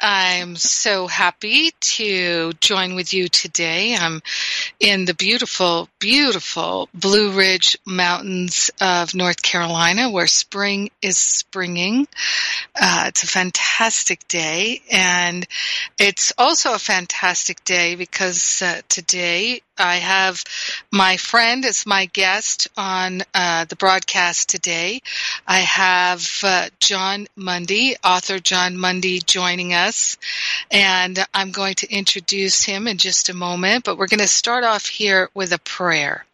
[0.00, 3.96] I'm so happy to join with you today.
[3.96, 4.20] I'm
[4.78, 12.06] in the beautiful, beautiful Blue Ridge Mountains of North Carolina where spring is springing.
[12.78, 15.46] Uh, it's a fantastic day and
[15.98, 20.42] it's also a fantastic day because uh, today I have
[20.90, 25.02] my friend as my guest on uh, the broadcast today.
[25.46, 30.16] I have uh, Jon Mundy, author Jon Mundy, joining us,
[30.70, 33.84] and I'm going to introduce him in just a moment.
[33.84, 36.24] But we're going to start off here with a prayer,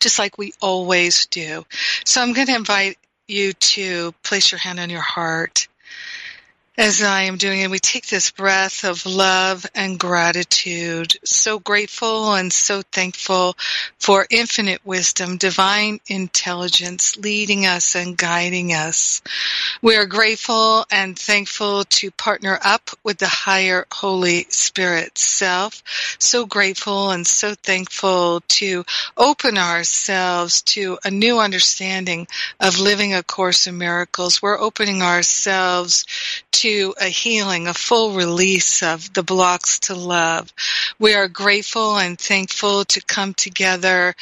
[0.00, 1.64] just like we always do.
[2.04, 5.68] So I'm going to invite you to place your hand on your heart
[6.78, 11.16] as I am doing it, we take this breath of love and gratitude.
[11.24, 13.56] So grateful and so thankful
[13.98, 19.22] for infinite wisdom, divine intelligence leading us and guiding us.
[19.80, 25.82] We are grateful and thankful to partner up with the higher Holy Spirit self.
[26.18, 28.84] So grateful and so thankful to
[29.16, 32.26] open ourselves to a new understanding
[32.60, 34.42] of living a course in miracles.
[34.42, 36.04] We're opening ourselves
[36.52, 40.52] to to a healing, a full release of the blocks to love.
[40.98, 44.16] We are grateful and thankful to come together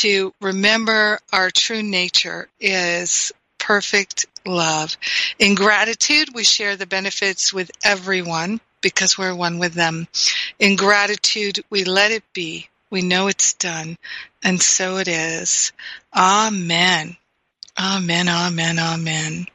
[0.00, 4.96] to remember our true nature is perfect love.
[5.38, 10.08] In gratitude, we share the benefits with everyone because we're one with them.
[10.58, 12.66] In gratitude, we let it be.
[12.88, 13.98] We know it's done,
[14.42, 15.72] and so it is.
[16.16, 17.18] Amen.
[17.78, 19.46] Amen, amen, amen.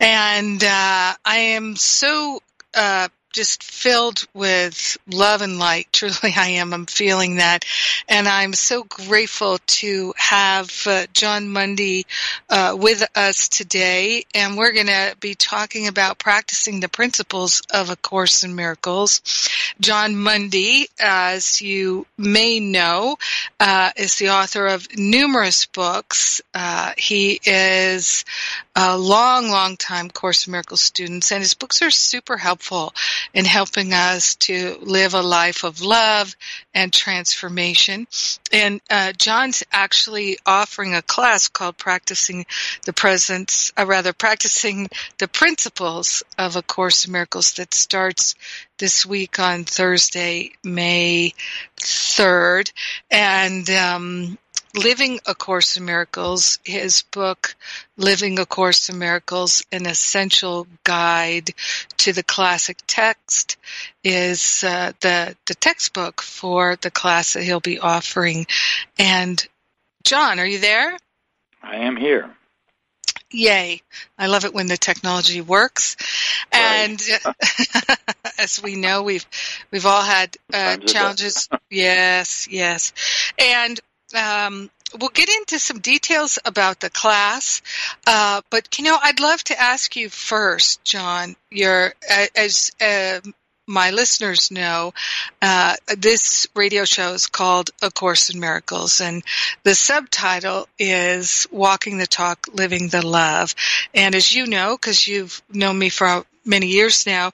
[0.00, 2.40] And uh, I am so
[2.74, 5.88] uh, just filled with love and light.
[5.92, 6.72] Truly, I am.
[6.72, 7.64] I'm feeling that.
[8.08, 12.06] And I'm so grateful to have uh, Jon Mundy
[12.48, 14.24] uh, with us today.
[14.34, 19.22] And we're going to be talking about practicing the principles of A Course in Miracles.
[19.80, 23.16] Jon Mundy, as you may know,
[23.58, 26.40] uh, is the author of numerous books.
[26.54, 28.24] Uh, he is
[28.74, 32.94] a long, long time Course in Miracles students, and his books are super helpful
[33.34, 36.34] in helping us to live a life of love
[36.74, 38.06] and transformation.
[38.52, 42.46] And uh, Jon's actually offering a class called Practicing
[42.86, 48.34] the Presence, or uh, rather, Practicing the Principles of A Course in Miracles that starts
[48.82, 51.34] this week on Thursday, May
[51.76, 52.72] 3rd.
[53.12, 54.38] And um,
[54.74, 57.54] Living A Course in Miracles, his book,
[57.96, 61.50] Living A Course in Miracles, an essential guide
[61.98, 63.56] to the classic text,
[64.02, 68.46] is uh, the, the textbook for the class that he'll be offering.
[68.98, 69.46] And
[70.02, 70.98] Jon, are you there?
[71.62, 72.34] I am here.
[73.32, 73.80] Yay.
[74.18, 75.96] I love it when the technology works.
[76.52, 77.02] And
[78.38, 79.26] as we know, we've,
[79.70, 81.48] we've all had uh, challenges.
[81.70, 82.92] yes, yes.
[83.38, 83.80] And
[84.14, 87.62] um, we'll get into some details about the class,
[88.06, 91.36] uh, but you know, I'd love to ask you first, Jon.
[91.50, 91.94] Your
[92.36, 93.20] as uh,
[93.66, 94.92] my listeners know,
[95.40, 99.22] uh, this radio show is called A Course in Miracles, and
[99.62, 103.54] the subtitle is Walking the Talk, Living the Love.
[103.94, 107.28] And as you know, because you've known me for many years now,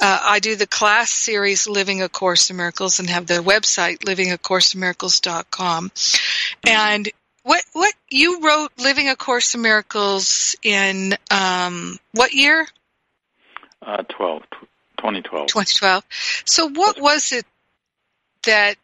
[0.00, 3.98] uh, I do the class series Living A Course in Miracles and have the website
[3.98, 5.90] livingacourseofmiracles.com.
[6.66, 7.10] And
[7.42, 12.68] what what you wrote Living A Course in Miracles in um, what year?
[13.84, 14.42] Uh, 12,
[15.02, 15.48] 2012.
[15.48, 16.04] 2012.
[16.44, 17.44] So what was it
[18.44, 18.76] that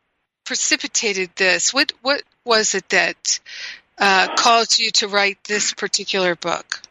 [0.45, 1.73] precipitated this?
[1.73, 3.41] What what was it that
[3.99, 6.83] uh, caused you to write this particular book?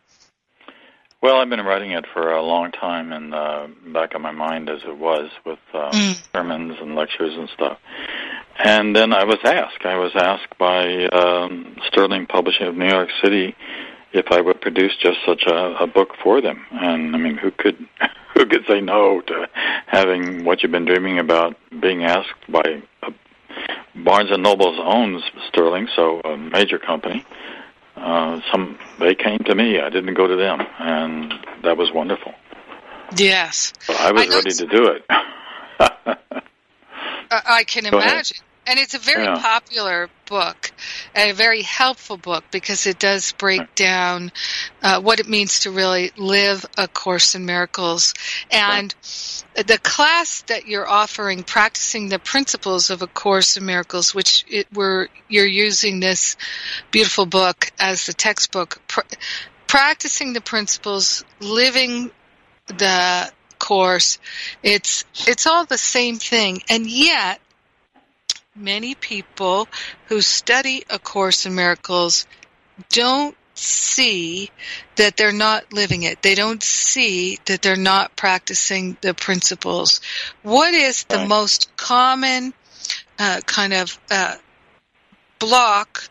[1.22, 4.70] Well, I've been writing it for a long time in the back of my mind
[4.70, 6.22] as it was with uh, mm.
[6.32, 7.80] sermons and lectures and stuff.
[8.60, 13.10] And then I was asked, I was asked by um, Sterling Publishing of New York
[13.24, 13.56] City
[14.14, 16.66] if I would produce just such a, a book for them.
[16.72, 17.78] And I mean, who could
[18.34, 19.48] who could say no to
[19.88, 23.12] having what you've been dreaming about being asked by a,
[23.96, 27.26] Barnes and Noble's owns Sterling, so a major company.
[27.96, 29.80] Uh, some they came to me.
[29.80, 31.34] I didn't go to them, and
[31.64, 32.34] that was wonderful.
[33.16, 33.74] Yes.
[33.90, 35.06] I was I ready to do it.
[37.30, 38.38] I can Go imagine.
[38.38, 38.44] Ahead.
[38.68, 39.40] And it's a very yeah.
[39.40, 40.67] popular book
[41.14, 44.32] and a very helpful book because it does break down
[44.82, 48.14] uh, what it means to really live A Course in Miracles.
[48.52, 48.94] And
[49.56, 54.68] the class that you're offering, practicing the principles of A Course in Miracles, which it,
[54.74, 56.36] were you're using this
[56.92, 59.02] beautiful book as the textbook, pr-
[59.68, 62.12] practicing the principles, living
[62.68, 64.20] the course,
[64.64, 67.40] it's it's all the same thing, and yet
[68.58, 69.68] many people
[70.08, 72.26] who study A Course in Miracles
[72.90, 74.50] don't see
[74.96, 76.22] that they're not living it.
[76.22, 80.02] They don't see that they're not practicing the principles.
[80.44, 81.28] What is the right.
[81.28, 82.54] most common
[83.20, 84.36] uh, kind of uh,
[85.40, 86.04] block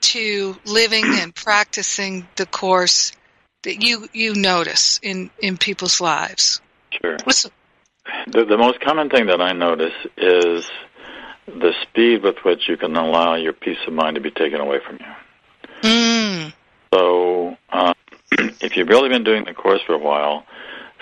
[0.00, 3.12] to living and practicing the course
[3.62, 6.60] that you you notice in in people's lives?
[7.02, 7.16] Sure.
[8.26, 10.68] the, the most common thing that I notice is
[11.58, 14.78] the speed with which you can allow your peace of mind to be taken away
[14.86, 15.88] from you.
[15.88, 16.52] Mm.
[16.92, 17.94] So, uh,
[18.60, 20.44] if you've really been doing the course for a while,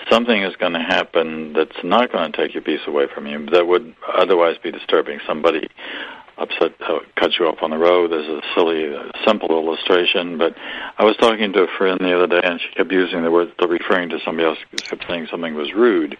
[0.09, 3.45] something is going to happen that's not going to take your peace away from you.
[3.47, 5.19] That would otherwise be disturbing.
[5.27, 5.67] Somebody
[6.37, 8.11] upset, uh, cut you off on the road.
[8.11, 10.55] There's a silly, uh, simple illustration, but
[10.97, 13.51] I was talking to a friend the other day, and she kept using the word,
[13.67, 16.17] referring to somebody else, kept saying something was rude.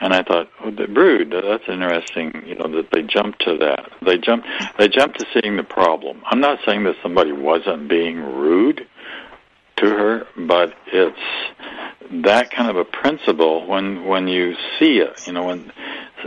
[0.00, 1.32] And I thought, oh, the rude.
[1.32, 2.44] That's interesting.
[2.46, 3.90] You know that they jumped to that.
[4.04, 4.46] They jumped.
[4.78, 6.22] They jumped to seeing the problem.
[6.24, 8.86] I'm not saying that somebody wasn't being rude
[9.78, 11.18] to her, but it's
[12.10, 15.26] that kind of a principle when when you see it.
[15.26, 15.72] You know, when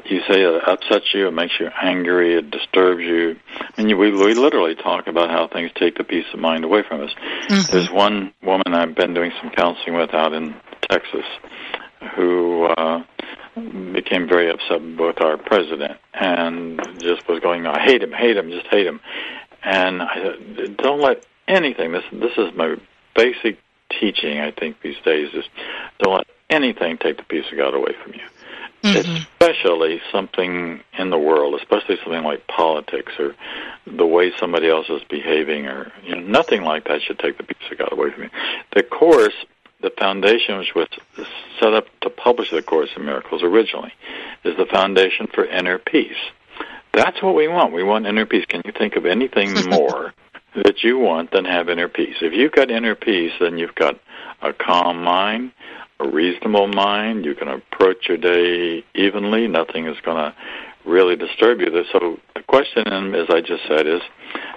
[0.05, 3.37] you say it upsets you, it makes you angry, it disturbs you.
[3.77, 6.83] I mean, we we literally talk about how things take the peace of mind away
[6.87, 7.11] from us.
[7.47, 7.71] Mm-hmm.
[7.71, 10.55] There's one woman I've been doing some counseling with out in
[10.89, 11.25] Texas
[12.15, 13.03] who uh,
[13.55, 18.49] became very upset with our president and just was going, I hate him, hate him,
[18.49, 18.99] just hate him.
[19.63, 22.77] And I said, don't let anything, this, this is my
[23.15, 23.59] basic
[23.99, 25.45] teaching, I think, these days, is
[25.99, 28.21] don't let anything take the peace of God away from you.
[28.83, 29.23] Mm-hmm.
[29.39, 33.35] Especially something in the world, especially something like politics or
[33.85, 37.43] the way somebody else is behaving, or you know, nothing like that should take the
[37.43, 38.29] peace of God away from you.
[38.73, 39.35] The course
[39.81, 40.87] the foundation which was
[41.59, 43.93] set up to publish the Course in Miracles originally
[44.43, 46.17] is the foundation for inner peace.
[46.93, 47.73] That's what we want.
[47.73, 48.45] We want inner peace.
[48.47, 50.13] Can you think of anything more
[50.55, 52.17] that you want than have inner peace?
[52.21, 53.99] If you've got inner peace, then you've got
[54.41, 55.51] a calm mind,
[55.99, 57.25] a reasonable mind.
[57.25, 59.47] You can approach your day evenly.
[59.47, 60.35] Nothing is going to
[60.85, 61.67] really disturb you.
[61.91, 64.01] So the question, as I just said, is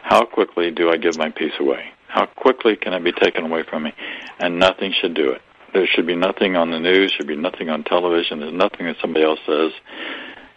[0.03, 1.94] how quickly do I give my peace away?
[2.15, 3.93] How quickly can it be taken away from me?
[4.39, 5.43] And nothing should do it.
[5.73, 8.95] There should be nothing on the news, should be nothing on television, there's nothing that
[9.01, 9.73] somebody else says.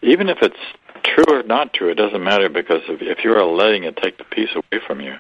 [0.04, 0.60] Even if it's
[1.04, 4.24] true or not true, it doesn't matter because if, if you're letting it take the
[4.26, 5.16] peace away from you,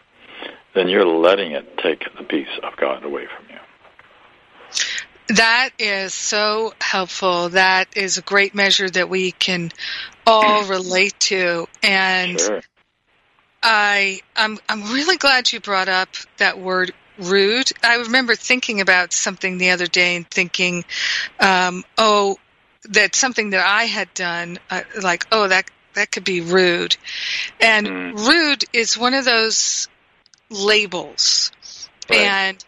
[0.76, 5.36] then you're letting it take the peace of God away from you.
[5.36, 7.50] That is so helpful.
[7.50, 9.72] That is a great measure that we can
[10.28, 11.68] all relate to.
[11.82, 12.62] And sure.
[13.62, 17.72] I I'm I'm really glad you brought up that word rude.
[17.84, 20.86] I remember thinking about something the other day and thinking,
[21.40, 22.38] um, oh,
[22.90, 26.96] that something that I had done, uh, like oh that that could be rude,
[27.60, 28.28] and mm.
[28.28, 29.88] rude is one of those
[30.50, 31.52] labels,
[32.10, 32.20] right.
[32.20, 32.66] and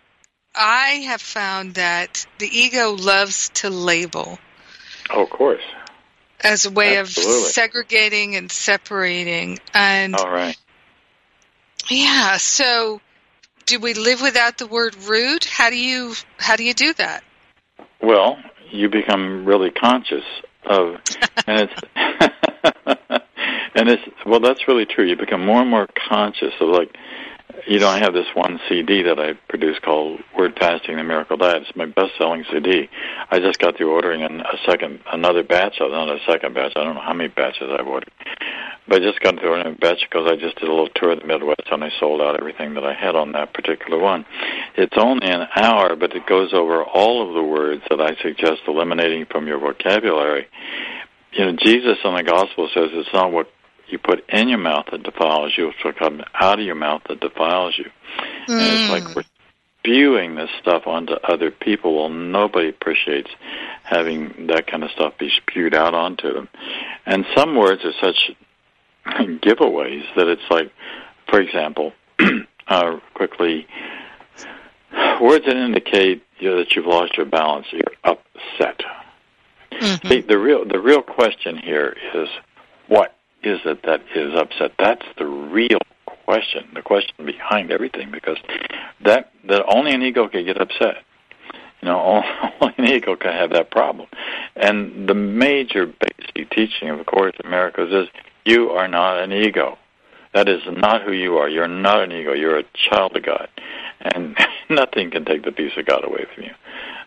[0.55, 4.39] I have found that the ego loves to label.
[5.12, 5.63] Oh, of course.
[6.41, 7.36] As a way Absolutely.
[7.36, 10.58] of segregating and separating, and all right
[11.89, 12.38] yeah.
[12.38, 13.01] So,
[13.65, 15.46] do we live without the word rude?
[15.46, 17.24] How do you how do you do that?
[18.01, 18.38] Well,
[18.72, 20.24] you become really conscious
[20.65, 20.96] of,
[21.48, 21.81] and it's
[23.75, 25.05] and it's well, that's really true.
[25.05, 26.96] You become more and more conscious of like
[27.70, 31.38] you know, I have this one CD that I produced called Word Fasting the Miracle
[31.38, 31.63] Diet.
[31.63, 32.89] It's my best-selling CD.
[33.29, 36.74] I just got through ordering a second, another batch of, not a second batch.
[36.75, 38.12] I don't know how many batches I've ordered,
[38.88, 41.12] but I just got through ordering a batch because I just did a little tour
[41.12, 44.25] of the Midwest and I sold out everything that I had on that particular one.
[44.75, 48.62] It's only an hour, but it goes over all of the words that I suggest
[48.68, 50.48] eliminating from your vocabulary.
[51.34, 53.48] You know, Jesus in the Gospel says it's not what
[53.91, 57.01] you put in your mouth that defiles you, it's what comes out of your mouth
[57.10, 57.86] that defiles you.
[58.48, 58.60] Mm.
[58.60, 59.24] And it's like we're
[59.79, 61.96] spewing this stuff onto other people.
[61.96, 63.29] Well, nobody appreciates
[63.84, 66.50] having that kind of stuff be spewed out onto them.
[67.05, 68.31] And some words are such
[69.05, 70.72] giveaways that it's like,
[71.29, 71.93] for example,
[72.67, 73.67] uh, quickly,
[75.22, 78.81] words that indicate you know, that you've lost your balance, you're upset
[79.72, 80.08] Mm-hmm.
[80.08, 82.27] The, the real the real question here is
[82.88, 84.72] what is it that is upset?
[84.77, 88.38] That's the real question, the question behind everything, because
[89.03, 91.03] that that only an ego can get upset.
[91.81, 92.24] You know,
[92.62, 94.08] only an ego can have that problem.
[94.55, 98.10] And the major basic teaching of the Course of Miracles is
[98.46, 99.77] you are not an ego.
[100.34, 101.50] That is not who you are.
[101.50, 102.34] You're not an ego.
[102.34, 103.50] You're a child of God.
[104.00, 104.38] And
[104.69, 106.51] nothing can take the peace of God away from you.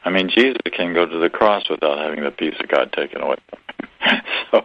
[0.05, 3.23] I mean, Jesus can go to the cross without having the peace of God taken
[3.23, 4.23] away from him.
[4.51, 4.65] so,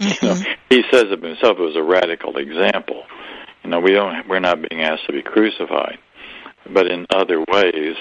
[0.00, 0.24] mm-hmm.
[0.24, 0.47] you know.
[0.68, 3.04] He says of himself it was a radical example.
[3.64, 5.98] You know, we don't, we're not being asked to be crucified,
[6.72, 7.96] but in other ways,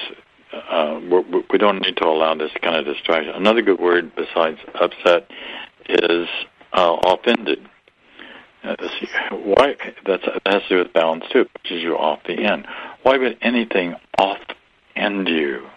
[0.53, 3.33] uh, we're, we don't need to allow this kind of distraction.
[3.36, 5.29] Another good word besides upset
[5.89, 6.27] is
[6.74, 7.67] uh, offended.
[8.63, 8.75] Uh,
[9.31, 12.65] why that's, that has to do with balance too, is you off the end.
[13.03, 15.67] Why would anything offend you?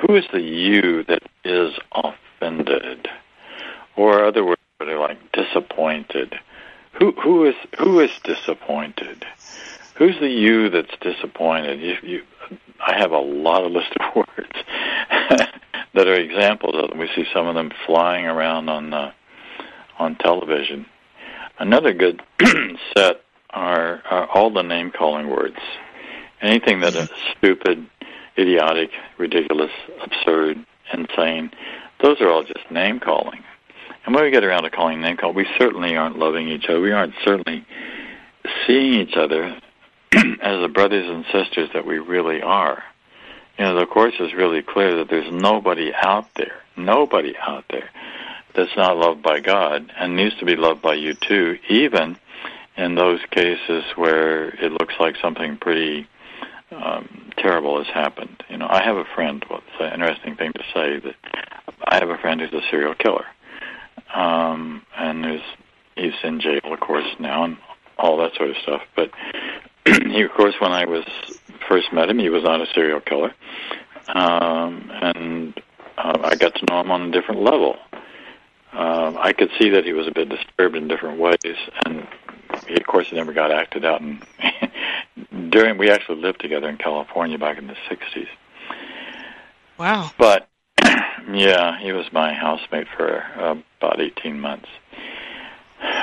[0.00, 3.08] Who is the you that is offended?
[3.96, 6.34] Or other words, like disappointed.
[6.98, 9.24] Who who is who is disappointed?
[9.96, 11.80] Who's the you that's disappointed?
[11.80, 12.22] You, you,
[12.84, 14.52] I have a lot of list of words
[15.94, 16.98] that are examples of them.
[16.98, 19.12] We see some of them flying around on uh,
[19.98, 20.86] on television.
[21.58, 22.22] Another good
[22.96, 25.58] set are, are all the name calling words.
[26.40, 27.86] Anything that is stupid,
[28.36, 29.70] idiotic, ridiculous,
[30.02, 31.52] absurd, insane,
[32.02, 33.44] those are all just name calling.
[34.04, 36.80] And when we get around to calling name call, we certainly aren't loving each other.
[36.80, 37.64] We aren't certainly
[38.66, 39.60] seeing each other
[40.12, 42.82] as the brothers and sisters that we really are.
[43.58, 47.90] You know, the Course is really clear that there's nobody out there, nobody out there
[48.54, 52.16] that's not loved by God and needs to be loved by you too, even
[52.76, 56.06] in those cases where it looks like something pretty
[56.70, 58.42] um, terrible has happened.
[58.48, 59.44] You know, I have a friend.
[59.48, 61.14] Well, it's an interesting thing to say that
[61.84, 63.26] I have a friend who's a serial killer,
[64.14, 65.42] um, and who's
[65.96, 67.56] he's in jail, of course, now, and
[67.98, 68.82] all that sort of stuff.
[68.96, 69.10] But
[69.84, 71.04] he, of course, when I was
[71.68, 73.34] first met him, he was not a serial killer,
[74.08, 75.60] um, and
[75.98, 77.76] uh, I got to know him on a different level.
[78.72, 82.06] Uh, I could see that he was a bit disturbed in different ways, and
[82.66, 84.00] he, of course, he never got acted out.
[84.00, 84.24] And
[85.50, 88.28] during we actually lived together in California back in the '60s.
[89.78, 90.10] Wow!
[90.16, 90.48] But
[91.34, 94.68] yeah, he was my housemate for uh, about 18 months.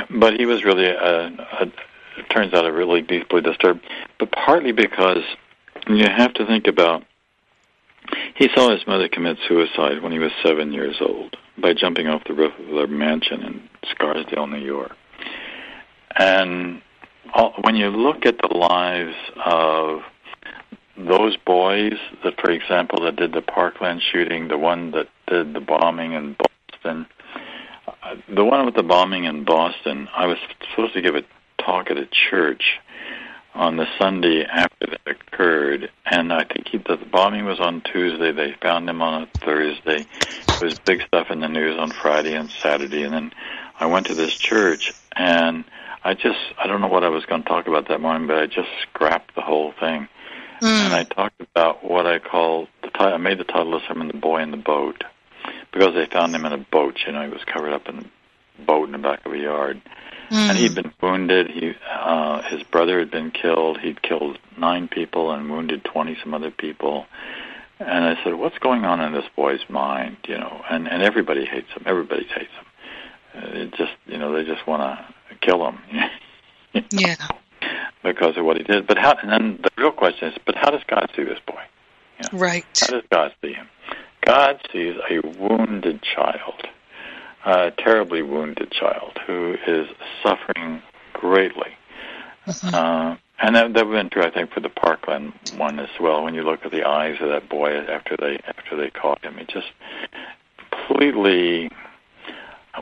[0.09, 1.71] But he was really a, a
[2.17, 3.81] it turns out, are really deeply disturbed,
[4.19, 5.23] but partly because
[5.87, 7.03] you have to think about
[8.35, 12.23] he saw his mother commit suicide when he was seven years old by jumping off
[12.25, 14.93] the roof of their mansion in Scarsdale, New York.
[16.17, 16.81] And
[17.33, 20.01] all, when you look at the lives of
[21.07, 25.59] those boys that, for example, that did the Parkland shooting, the one that did the
[25.59, 27.05] bombing in Boston,
[27.87, 30.37] uh, the one with the bombing in Boston, I was
[30.71, 31.23] supposed to give a
[31.57, 32.79] talk at a church
[33.55, 38.31] on the Sunday after that occurred, and I think he, the bombing was on Tuesday.
[38.31, 40.01] They found him on a Thursday.
[40.01, 43.31] It was big stuff in the news on Friday and Saturday, and then
[43.79, 45.65] I went to this church, and
[46.03, 48.37] I just I don't know what I was going to talk about that morning, but
[48.37, 50.07] I just scrapped the whole thing,
[50.61, 50.67] mm.
[50.67, 53.13] and I talked about what I call the title.
[53.13, 55.03] I made the title of sermon "The Boy in the Boat,"
[55.71, 56.97] because they found him in a boat.
[57.05, 59.81] You know, he was covered up in a boat in the back of a yard
[60.29, 60.49] Mm.
[60.49, 61.49] And he'd been wounded.
[61.49, 63.79] He, uh, his brother had been killed.
[63.79, 67.07] He'd killed nine people and wounded twenty some other people.
[67.79, 71.45] And I said, "What's going on in this boy's mind?" You know, and and everybody
[71.45, 71.83] hates him.
[71.87, 72.65] Everybody hates him.
[73.35, 75.79] Uh, it just, you know, they just want to kill him.
[76.91, 77.15] yeah.
[78.03, 78.87] Because of what he did.
[78.87, 79.15] But how?
[79.21, 81.61] And then the real question is, but how does God see this boy?
[82.17, 82.65] You know, right.
[82.79, 83.67] How does God see him?
[84.25, 86.67] God sees a wounded child
[87.45, 89.87] a terribly wounded child who is
[90.23, 90.81] suffering
[91.13, 91.71] greatly.
[92.45, 92.75] Mm-hmm.
[92.75, 96.23] Uh, and that, that went true, I think, for the Parkland one as well.
[96.23, 99.39] When you look at the eyes of that boy after they after they caught him,
[99.39, 99.67] it just
[100.69, 101.71] completely.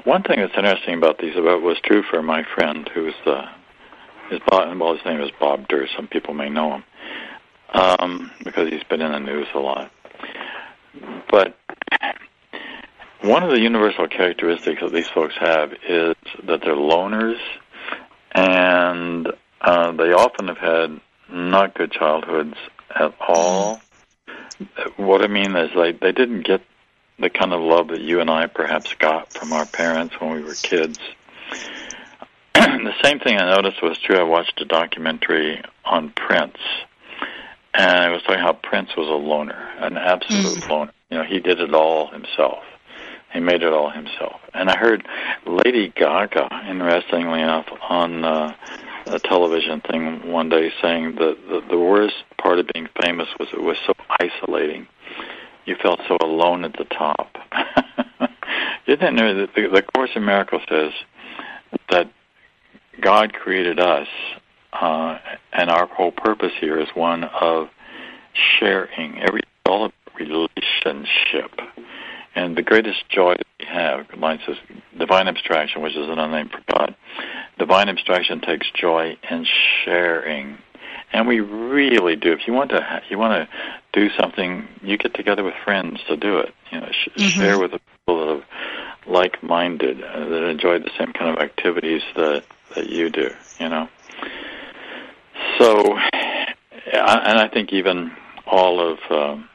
[0.04, 3.44] One thing that's interesting about these about was true for my friend who was the
[4.30, 5.94] his well his name is Bob Durst.
[5.96, 6.84] Some people may know him
[7.74, 9.92] um, because he's been in the news a lot.
[11.30, 11.58] But
[13.22, 17.40] one of the universal characteristics that these folks have is that they're loners,
[18.32, 19.28] and
[19.62, 22.56] uh, they often have had not good childhoods
[22.94, 23.82] at all.
[24.96, 26.62] What I mean is, they they didn't get
[27.20, 30.42] the kind of love that you and I perhaps got from our parents when we
[30.42, 31.00] were kids.
[32.84, 34.18] the same thing I noticed was true.
[34.18, 36.58] I watched a documentary on Prince,
[37.74, 40.70] and I was talking how Prince was a loner, an absolute mm.
[40.70, 40.92] loner.
[41.10, 42.64] You know, he did it all himself
[43.32, 44.42] He made it all himself.
[44.54, 45.08] And I heard
[45.46, 48.54] Lady Gaga, interestingly enough, on uh,
[49.06, 53.50] a television thing one day saying that the, the worst part of being famous was
[53.54, 54.88] it was so isolating.
[55.66, 57.38] You felt so alone at the top.
[58.88, 60.94] You didn't know that the, the Course in Miracles says
[61.90, 62.10] that
[63.02, 64.08] God created us,
[64.74, 65.20] uh,
[65.54, 67.70] and our whole purpose here is one of
[68.60, 69.20] sharing.
[69.20, 71.52] Every all of relationship.
[72.36, 74.58] And the greatest joy that we have, line says,
[74.98, 76.96] divine abstraction, which is another name for God.
[77.58, 79.46] Divine abstraction takes joy in
[79.84, 80.58] sharing,
[81.12, 82.32] and we really do.
[82.32, 86.16] If you want to, you want to do something, you get together with friends to
[86.16, 86.54] do it.
[86.72, 87.42] You know, sh- mm-hmm.
[87.42, 92.04] share with the people that are like-minded, uh, that enjoy the same kind of activities
[92.16, 92.44] that
[92.78, 93.30] that you do.
[93.60, 93.90] You know,
[95.58, 98.12] so, and I think even
[98.46, 99.50] all of um,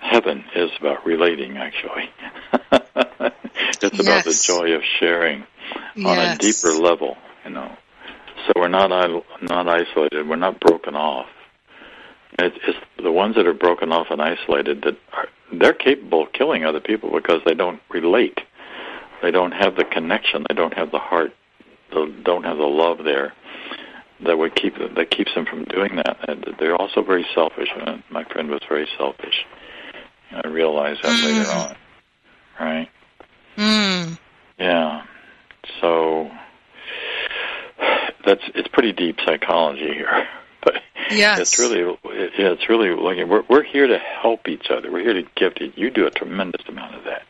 [0.00, 2.10] heaven is about relating, actually.
[2.52, 5.44] it's about the joy of sharing
[5.96, 6.06] yes.
[6.06, 7.76] on a deeper level, you know.
[8.46, 8.88] So we're not
[9.42, 10.28] not isolated.
[10.28, 11.26] We're not broken off.
[12.38, 16.32] It's, it's the ones that are broken off and isolated that are they're capable of
[16.32, 18.38] killing other people because they don't relate.
[19.22, 20.44] They don't have the connection.
[20.48, 21.32] They don't have the heart.
[21.90, 23.32] Don't have the love there
[24.24, 26.28] that would keep that keeps them from doing that.
[26.28, 27.68] And they're also very selfish.
[27.74, 29.46] And my friend was very selfish.
[30.30, 31.24] I realized that mm.
[31.24, 31.76] later on.
[32.60, 32.90] Right?
[33.56, 34.18] Mm.
[34.58, 35.04] Yeah.
[35.80, 36.30] So
[38.24, 40.28] that's it's pretty deep psychology here.
[40.60, 41.38] But yes.
[41.38, 44.90] it's really it, it's really looking we're we're here to help each other.
[44.90, 47.22] We're here to give to you do a tremendous amount of that.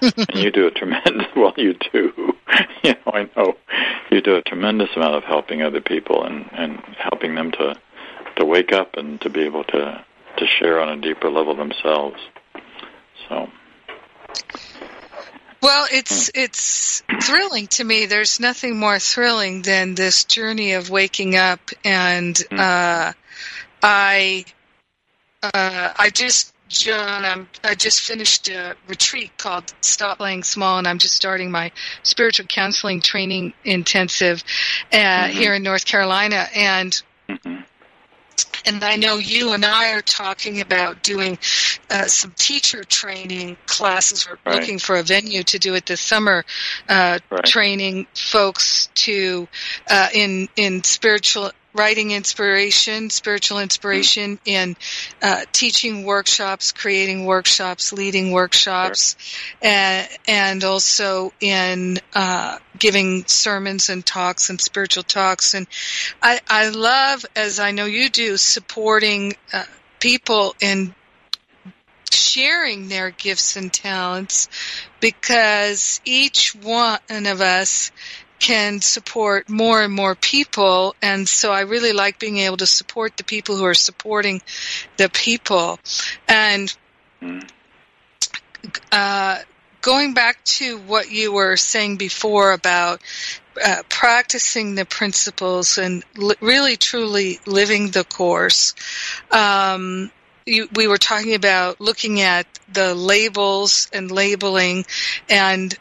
[0.00, 2.12] And you do a tremendous well you do.
[2.82, 3.56] you know, I know
[4.10, 7.76] you do a tremendous amount of helping other people and and helping them to
[8.36, 10.04] to wake up and to be able to
[10.36, 12.18] to share on a deeper level themselves.
[13.28, 13.48] So.
[15.62, 18.06] Well, it's it's thrilling to me.
[18.06, 22.58] There's nothing more thrilling than this journey of waking up, and hmm.
[22.58, 23.12] uh,
[23.82, 24.44] I
[25.42, 30.86] uh, I just Jon, I'm, I just finished a retreat called Stop Playing Small, and
[30.86, 31.72] I'm just starting my
[32.04, 34.44] spiritual counseling training intensive
[34.92, 35.32] uh, mm-hmm.
[35.32, 37.02] here in North Carolina, and.
[37.28, 37.60] Mm-hmm
[38.64, 41.38] and I know you and I are talking about doing
[41.88, 44.28] uh, some teacher training classes.
[44.28, 44.60] We're right.
[44.60, 46.44] looking for a venue to do it this summer,
[46.88, 47.44] uh, right.
[47.44, 49.48] training folks to
[49.88, 54.40] uh, in in spiritual writing inspiration, spiritual inspiration, mm.
[54.44, 54.76] in
[55.22, 59.70] uh, teaching workshops, creating workshops, leading workshops, sure.
[59.70, 65.54] and, and also in uh, giving sermons and talks and spiritual talks.
[65.54, 65.66] And
[66.22, 69.64] I, I love, as I know you do, supporting uh,
[70.00, 70.94] people in
[72.12, 74.48] sharing their gifts and talents
[75.00, 77.92] because each one of us
[78.40, 80.96] can support more and more people.
[81.00, 84.42] And so I really like being able to support the people who are supporting
[84.96, 85.78] the people.
[86.26, 86.74] And
[88.90, 89.38] uh,
[89.82, 93.00] going back to what you were saying before about
[93.62, 98.74] uh, practicing the principles and li- really truly living the course.
[99.30, 100.10] Um,
[100.46, 104.86] you, we were talking about looking at the labels and labeling,
[105.28, 105.76] and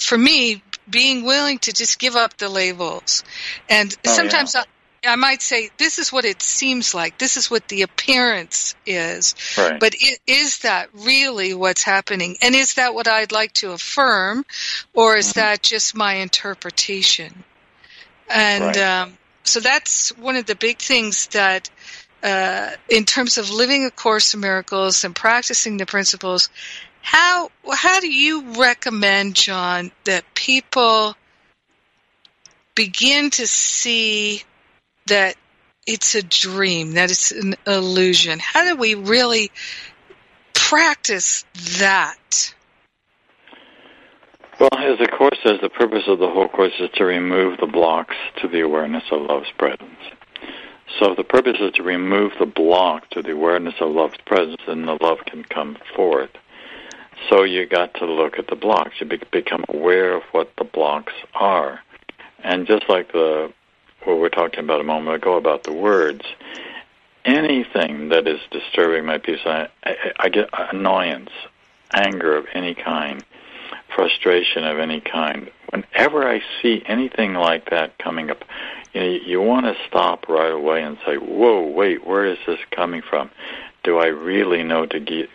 [0.00, 3.22] for me, being willing to just give up the labels.
[3.68, 4.64] And oh, sometimes yeah.
[5.04, 7.18] I, I, might say, this is what it seems like.
[7.18, 9.34] This is what the appearance is.
[9.56, 9.78] Right.
[9.78, 12.36] But it, is that really what's happening?
[12.42, 14.44] And is that what I'd like to affirm?
[14.94, 15.40] Or is mm-hmm.
[15.40, 17.44] that just my interpretation?
[18.28, 18.76] And right.
[18.78, 21.70] um, so that's one of the big things that
[22.22, 26.50] uh, in terms of living a course in miracles and practicing the principles
[27.02, 31.14] how how do you recommend, Jon, that people
[32.74, 34.42] begin to see
[35.06, 35.36] that
[35.86, 38.38] it's a dream, that it's an illusion?
[38.38, 39.50] How do we really
[40.54, 41.44] practice
[41.78, 42.54] that?
[44.58, 47.66] Well, as the Course says, the purpose of the whole Course is to remove the
[47.66, 49.98] blocks to the awareness of love's presence.
[50.98, 54.60] So if the purpose is to remove the block to the awareness of love's presence,
[54.66, 56.30] then the love can come forth.
[57.28, 59.00] So you got to look at the blocks.
[59.00, 61.80] You be- become aware of what the blocks are.
[62.42, 63.52] And just like the
[64.04, 66.22] what we are talking about a moment ago about the words,
[67.24, 71.30] anything that is disturbing my peace, I, I, I get annoyance,
[71.92, 73.22] anger of any kind,
[73.94, 75.50] frustration of any kind.
[75.70, 78.42] Whenever I see anything like that coming up,
[78.92, 82.58] you know, you want to stop right away and say, "Whoa, wait, where is this
[82.70, 83.30] coming from?
[83.84, 85.28] Do I really know to get,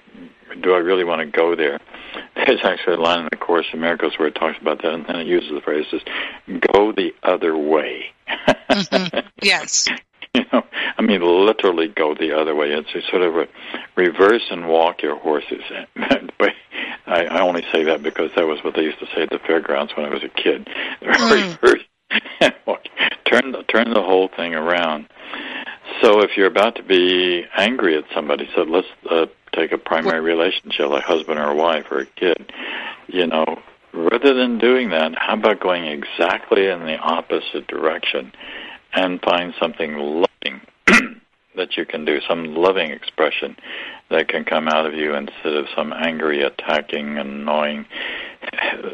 [0.61, 1.79] do I really want to go there?
[2.35, 5.05] there's actually a line in the Course in Miracles where it talks about that, and
[5.05, 5.85] then it uses the phrase,
[6.73, 8.13] "Go the other way."
[8.69, 9.27] mm-hmm.
[9.41, 9.87] Yes.
[10.33, 10.63] you know,
[10.97, 12.71] I mean, literally go the other way.
[12.71, 13.47] It's a sort of a
[13.95, 15.63] reverse and walk your horses.
[15.95, 16.31] but
[17.07, 19.39] I, I only say that because that was what they used to say at the
[19.39, 20.67] fairgrounds when I was a kid.
[21.01, 21.61] Mm.
[21.61, 21.83] reverse
[23.25, 25.07] turn the turn the whole thing around.
[26.01, 30.21] So if you're about to be angry at somebody, so let's uh, take a primary
[30.21, 32.51] relationship, like husband or wife or a kid,
[33.07, 33.59] you know,
[33.93, 38.31] rather than doing that, how about going exactly in the opposite direction
[38.93, 40.61] and find something loving
[41.55, 43.55] that you can do, some loving expression
[44.09, 47.85] that can come out of you instead of some angry, attacking, annoying.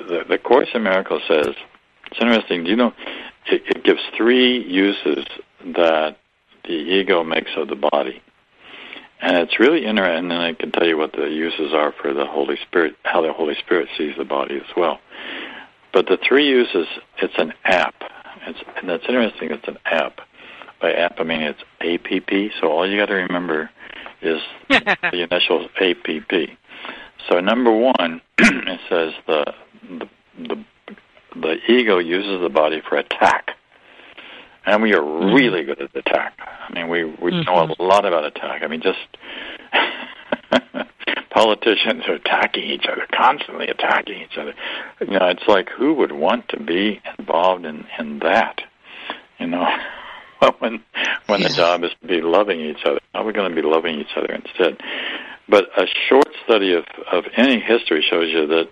[0.08, 1.56] The, the Course in Miracles says,
[2.12, 2.94] it's interesting, do you know,
[3.48, 5.26] it, it gives three uses
[5.76, 6.18] that
[6.64, 8.22] the ego makes of the body.
[9.22, 12.26] And it's really interesting, and I can tell you what the uses are for the
[12.26, 15.00] Holy Spirit, how the Holy Spirit sees the body as well.
[15.94, 16.88] But the three uses,
[17.22, 17.94] it's an app.
[18.48, 20.22] It's, and that's interesting, it's an app.
[20.82, 23.70] By app, I mean it's APP, so all you got to remember
[24.24, 26.58] is the initials APP.
[27.30, 29.54] So number one, it says the,
[29.84, 30.66] the, the,
[31.40, 33.52] the ego uses the body for attack
[34.66, 35.34] and we are mm-hmm.
[35.34, 36.38] really good at attack.
[36.40, 37.44] I mean, we we mm-hmm.
[37.44, 38.64] know a lot about attack.
[38.64, 39.00] I mean, just
[41.32, 44.54] politicians are attacking each other, constantly attacking each other.
[45.00, 48.62] You know, it's like who would want to be involved in in that?
[49.40, 49.66] You know,
[50.60, 50.84] when
[51.28, 51.48] when yeah.
[51.48, 54.00] the job is to be loving each other, how are we going to be loving
[54.00, 54.80] each other instead?
[55.50, 58.70] But a short study of of any history shows you that.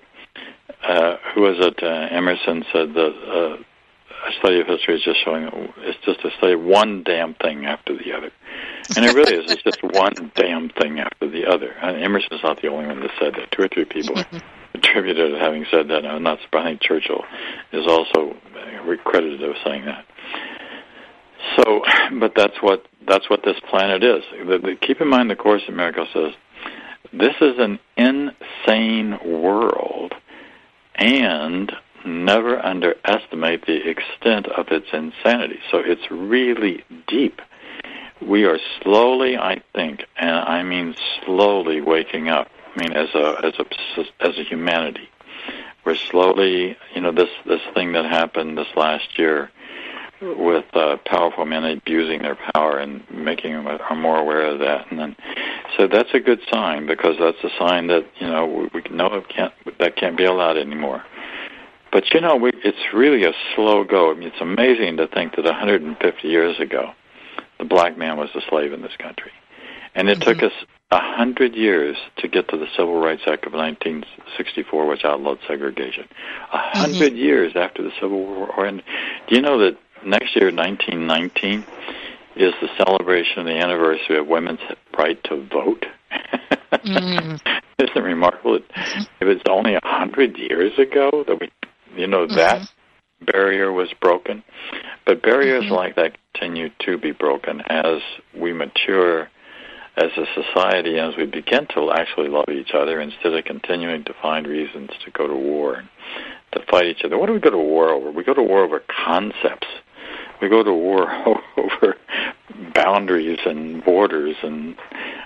[0.82, 1.84] Uh, who was it?
[1.84, 3.62] Uh, Emerson said that uh,
[4.27, 7.97] a study of history is just showing it's just to say one damn thing after
[7.97, 8.32] the other,
[8.95, 9.51] and it really is.
[9.51, 11.71] It's just one damn thing after the other.
[11.71, 13.51] And Emerson's not the only one that said that.
[13.51, 14.15] Two or three people
[14.73, 16.05] attributed to having said that.
[16.05, 16.82] I'm not surprised.
[16.82, 17.23] Churchill
[17.71, 18.36] is also
[19.03, 20.05] credited with saying that.
[21.58, 21.82] So,
[22.19, 24.23] but that's what that's what this planet is.
[24.32, 26.34] The, the, keep in mind, the Course in Miracles says
[27.12, 30.13] this is an insane world,
[30.95, 31.71] and
[32.05, 35.59] never underestimate the extent of its insanity.
[35.71, 37.41] So it's really deep.
[38.21, 42.49] We are slowly, I think, and I mean slowly waking up.
[42.75, 45.09] I mean, as a as a as a humanity,
[45.85, 49.49] we're slowly, you know, this this thing that happened this last year
[50.21, 54.91] with uh, powerful men abusing their power and making them are more aware of that,
[54.91, 55.15] and then
[55.77, 59.07] so that's a good sign because that's a sign that you know we, we know
[59.07, 61.03] it can't that can't be allowed anymore.
[61.91, 64.12] But you know, we, it's really a slow go.
[64.12, 66.91] I mean, it's amazing to think that 150 years ago,
[67.58, 69.32] the black man was a slave in this country,
[69.95, 70.30] and it mm-hmm.
[70.30, 70.54] took us
[70.91, 76.08] a hundred years to get to the Civil Rights Act of 1964, which outlawed segregation.
[76.52, 77.15] A 100 mm-hmm.
[77.15, 78.82] years after the Civil War, and
[79.28, 81.65] do you know that next year, 1919,
[82.36, 84.60] is the celebration of the anniversary of women's
[84.97, 85.86] right to vote?
[86.71, 87.36] mm-hmm.
[87.80, 88.60] Isn't it remarkable?
[88.60, 89.02] Mm-hmm.
[89.21, 91.49] If it's only a hundred years ago that we
[91.95, 92.36] you know, mm-hmm.
[92.36, 92.69] that
[93.21, 94.43] barrier was broken.
[95.06, 95.73] But barriers mm-hmm.
[95.73, 98.02] like that continue to be broken as
[98.36, 99.30] we mature
[99.97, 104.13] as a society, as we begin to actually love each other instead of continuing to
[104.21, 105.89] find reasons to go to war and
[106.54, 107.17] to fight each other.
[107.17, 108.10] What do we go to war over?
[108.12, 109.67] We go to war over concepts.
[110.41, 111.12] We go to war
[111.58, 111.97] over
[112.73, 114.75] boundaries and borders and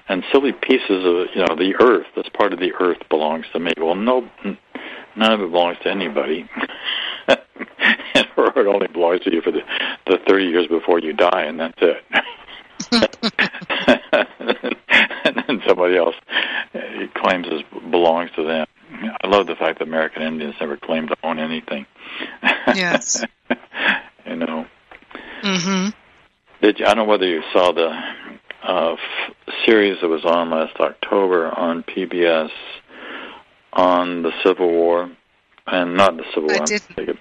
[0.10, 2.08] and silly pieces of you know the earth.
[2.15, 3.73] This part of the earth belongs to me.
[3.78, 4.28] Well, no,
[5.15, 6.49] none of it belongs to anybody.
[7.28, 9.62] or it only belongs to you for the,
[10.08, 12.04] the 30 years before you die, and that's it.
[15.26, 16.15] and then somebody else
[17.15, 18.67] claims it belongs to them.
[19.23, 21.86] I love the fact that American Indians never claimed to own anything.
[22.67, 23.23] Yes.
[24.26, 24.67] you know.
[25.41, 25.89] Mm-hmm.
[26.62, 27.89] Did you, I don't know whether you saw the
[28.63, 32.49] uh, f- series that was on last October on PBS
[33.73, 35.12] on the Civil War,
[35.67, 36.65] and not the Civil I War.
[36.65, 36.81] Did.
[36.95, 37.17] Take it,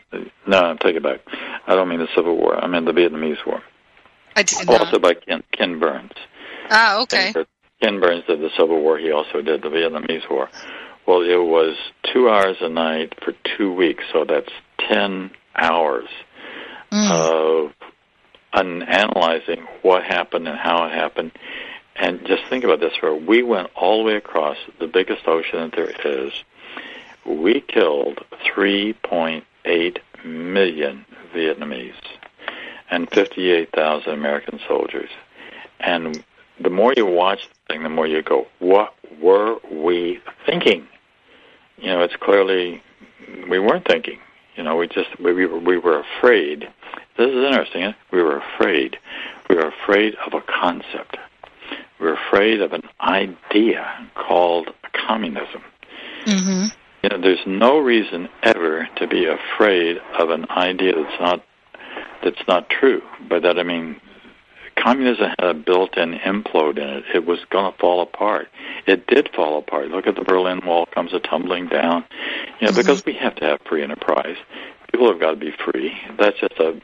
[0.47, 1.21] no, I take it back.
[1.67, 2.57] I don't mean the Civil War.
[2.57, 3.63] I mean the Vietnamese War.
[4.37, 5.03] I did Also not.
[5.03, 6.13] by Ken, Ken Burns.
[6.71, 7.33] Ah, okay.
[7.33, 7.45] Ken,
[7.83, 8.99] Ken Burns did the Civil War.
[8.99, 10.49] He also did the Vietnamese War.
[11.07, 11.77] Well, it was
[12.13, 14.53] two hours a night for two weeks, so that's
[14.89, 16.09] ten hours
[16.91, 17.11] mm.
[17.11, 17.73] of
[18.55, 21.33] an analyzing what happened and how it happened.
[21.97, 25.71] And just think about this: for we went all the way across the biggest ocean
[25.71, 26.33] that there is.
[27.25, 31.93] We killed 3.8 million Vietnamese
[32.91, 35.11] and 58,000 American soldiers.
[35.79, 36.25] And
[36.61, 40.89] the more you watch the thing, the more you go, "What were we thinking?"
[41.83, 42.83] you know, it's clearly
[43.49, 44.19] we weren't thinking.
[44.57, 46.69] You know, we just we we were, we were afraid.
[47.19, 47.95] This is interesting.
[48.13, 48.99] We were afraid.
[49.51, 51.17] We were afraid of a concept.
[52.03, 54.71] We were afraid of an idea called
[55.07, 55.63] communism.
[56.27, 56.65] Mm-hmm.
[57.05, 61.45] You know, there's no reason ever to be afraid of an idea that's not
[62.25, 63.03] that's not true.
[63.29, 64.01] By that I mean
[64.77, 67.05] communism had a built-in implode in it.
[67.15, 68.49] It was going to fall apart.
[68.89, 69.89] It did fall apart.
[69.91, 72.05] Look at the Berlin Wall comes a tumbling down.
[72.61, 72.81] You know, mm-hmm.
[72.81, 74.37] because we have to have free enterprise.
[74.91, 75.93] People have got to be free.
[76.19, 76.81] That's just a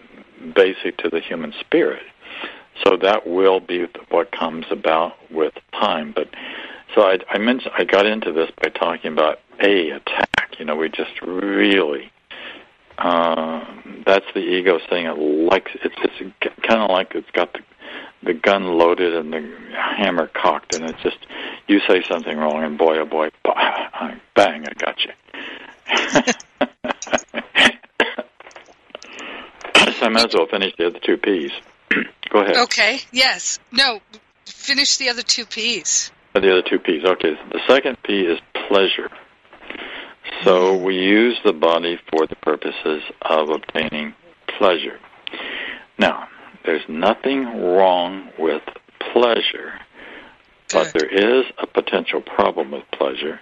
[0.55, 2.03] basic to the human spirit.
[2.85, 6.13] So that will be what comes about with time.
[6.13, 6.29] But
[6.95, 10.57] so I, I mentioned I got into this by talking about a attack.
[10.59, 12.11] You know, we just really
[12.99, 13.65] uh,
[14.05, 16.35] that's the ego saying it likes it's it's
[16.67, 17.61] kind of like it's got the
[18.23, 19.41] the gun loaded and the
[19.73, 21.19] hammer cocked, and it's just
[21.69, 23.31] you say something wrong, and boy, oh boy,
[24.35, 25.13] bang, I got you.
[29.93, 31.53] so I might as well finish the other two P's.
[32.31, 32.57] Go ahead.
[32.57, 33.01] Okay.
[33.13, 33.59] Yes.
[33.73, 34.01] No.
[34.47, 36.11] Finish the other two P's.
[36.35, 37.05] The other two P's.
[37.05, 37.35] Okay.
[37.53, 39.11] The second P is pleasure.
[40.45, 44.15] So we use the body for the purposes of obtaining
[44.59, 44.99] pleasure.
[45.99, 46.29] Now,
[46.65, 48.63] there's nothing wrong with
[49.13, 49.73] pleasure,
[50.73, 53.41] but there is a potential problem with pleasure,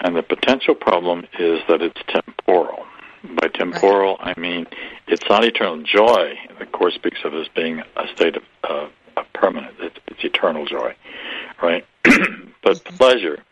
[0.00, 2.86] and the potential problem is that it's temporal.
[3.24, 4.66] By temporal, I mean
[5.06, 6.34] it's not eternal joy.
[6.58, 9.74] The Course speaks of as being a state of uh, a permanent.
[9.80, 10.94] It's, it's eternal joy,
[11.62, 11.84] right?
[12.62, 13.42] but pleasure,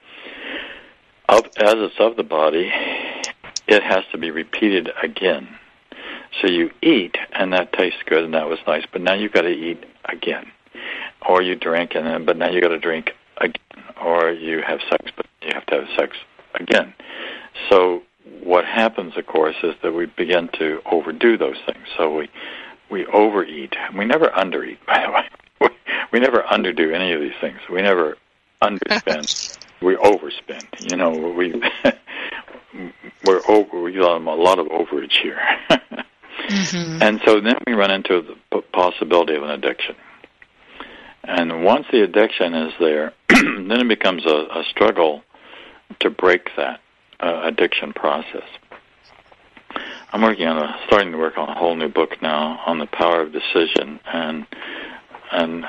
[1.29, 2.71] of, as it's of the body,
[3.67, 5.49] it has to be repeated again.
[6.41, 9.43] So you eat, and that tastes good, and that was nice, but now you've got
[9.43, 10.47] to eat again.
[11.29, 13.55] Or you drink, and then, but now you've got to drink again.
[14.03, 16.17] Or you have sex, but you have to have sex
[16.55, 16.93] again.
[17.71, 18.03] So
[18.43, 21.87] what happens, of course, is that we begin to overdo those things.
[21.97, 22.29] So we
[22.91, 23.75] we overeat.
[23.97, 25.29] We never undereat, by the way.
[25.61, 25.69] We,
[26.13, 27.59] we never underdo any of these things.
[27.71, 28.17] We never
[28.63, 29.59] underspend.
[29.83, 30.91] we overspend.
[30.91, 31.53] You know, we
[33.25, 33.81] we're over.
[33.81, 35.41] We got a lot of overage here.
[36.49, 37.03] Mm-hmm.
[37.03, 39.97] And so then we run into the possibility of an addiction.
[41.25, 45.23] And once the addiction is there, then it becomes a, a struggle
[46.01, 46.81] to break that
[47.21, 48.45] uh, addiction process.
[50.13, 52.87] I'm working on a starting to work on a whole new book now on the
[52.87, 54.47] power of decision and
[55.33, 55.65] and,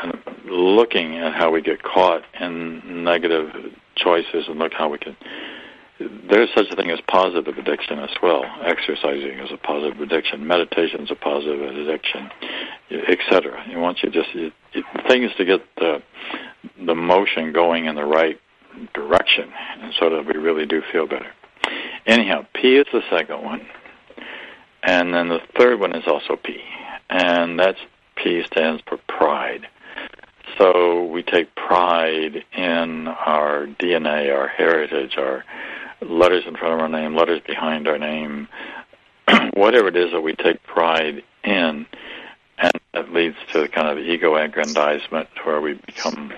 [0.45, 3.49] looking at how we get caught in negative
[3.97, 5.17] choices and look how we can
[6.29, 8.43] there's such a thing as positive addiction as well.
[8.63, 10.45] Exercising is a positive addiction.
[10.45, 12.29] Meditation is a positive addiction,
[12.91, 13.63] etc.
[13.67, 14.51] You want you just you,
[15.07, 16.01] things to get the
[16.86, 18.39] the motion going in the right
[18.94, 21.32] direction, and so that we really do feel better.
[22.06, 23.66] Anyhow, P is the second one,
[24.84, 26.62] and then the third one is also P,
[27.10, 27.80] and that's
[28.16, 29.68] P stands for pride.
[30.58, 35.44] So we take pride in our DNA, our heritage, our
[36.02, 38.48] letters in front of our name, letters behind our name,
[39.54, 41.86] whatever it is that we take pride in,
[42.58, 46.34] and that leads to kind of ego aggrandizement where we become,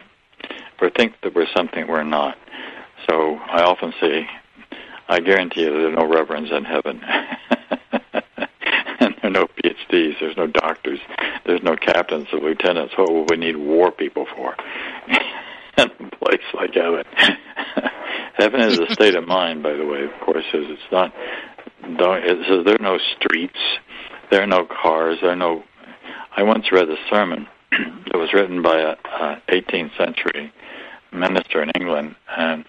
[0.81, 2.37] we think that we're something we're not.
[3.09, 4.27] So I often say,
[5.07, 7.01] I guarantee you there are no reverends in heaven.
[8.99, 10.99] and there are no PhDs, there's no doctors,
[11.45, 12.93] there's no captains or lieutenants.
[12.97, 14.55] What would we need war people for?
[15.79, 17.03] in a place like heaven.
[18.35, 20.03] Heaven is a state of mind, by the way.
[20.05, 21.13] Of course, it's not.
[21.97, 23.59] Don't, it says there are no streets,
[24.31, 25.63] there are no cars, there are no.
[26.37, 30.53] I once read a sermon that was written by a, a 18th century
[31.11, 32.65] minister in England, and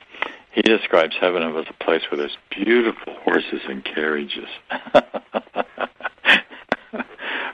[0.52, 4.48] he describes heaven as a place where there's beautiful horses and carriages.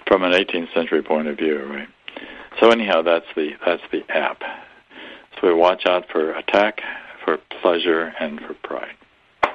[0.07, 1.89] From an 18th century point of view, right?
[2.61, 4.41] So anyhow, that's the that's the app.
[5.35, 6.81] So we watch out for attack,
[7.25, 8.95] for pleasure and for pride.
[9.43, 9.53] Got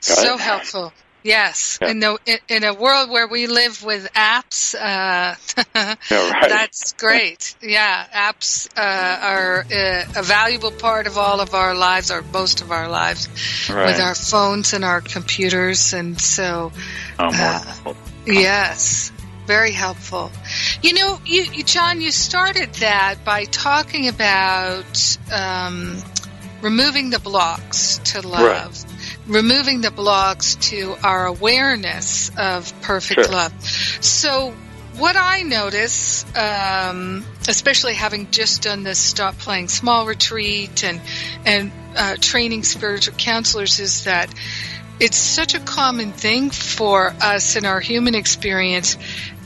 [0.00, 0.40] so it?
[0.40, 0.92] helpful.
[1.28, 1.90] Yes, Yeah.
[1.90, 5.34] in, the, in a world where we live with apps, uh,
[6.10, 6.48] Yeah, right.
[6.48, 7.54] that's great.
[7.62, 12.62] Yeah, apps uh, are uh, a valuable part of all of our lives, or most
[12.62, 13.28] of our lives,
[13.68, 13.86] Right.
[13.86, 16.72] with our phones and our computers, and so
[17.18, 17.94] Oh, uh.
[18.26, 19.12] Yes,
[19.46, 20.30] very helpful.
[20.82, 25.98] You know, you, you Jon, you started that by talking about um,
[26.62, 28.76] removing the blocks to love,
[29.28, 33.32] removing the blocks to our awareness of perfect Sure.
[33.32, 33.52] love.
[34.00, 34.54] So,
[34.96, 41.00] what I notice, um, especially having just done this Stop Playing Small retreat and
[41.44, 44.28] and uh, training spiritual counselors, is that
[44.98, 48.96] it's such a common thing for us in our human experience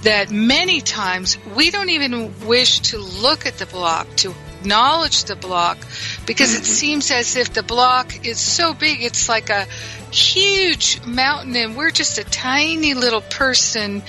[0.03, 5.35] that many times we don't even wish to look at the block, to acknowledge the
[5.35, 5.79] block,
[6.25, 9.67] because it seems as if the block is so big, it's like a
[10.13, 14.03] huge mountain and we're just a tiny little person.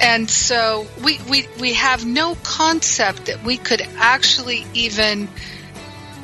[0.00, 5.28] And so we, we, we have no concept that we could actually even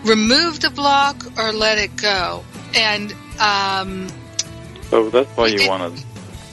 [0.04, 2.44] remove the block or let it go.
[2.74, 4.08] And, um,
[4.90, 6.04] so that's why you want to.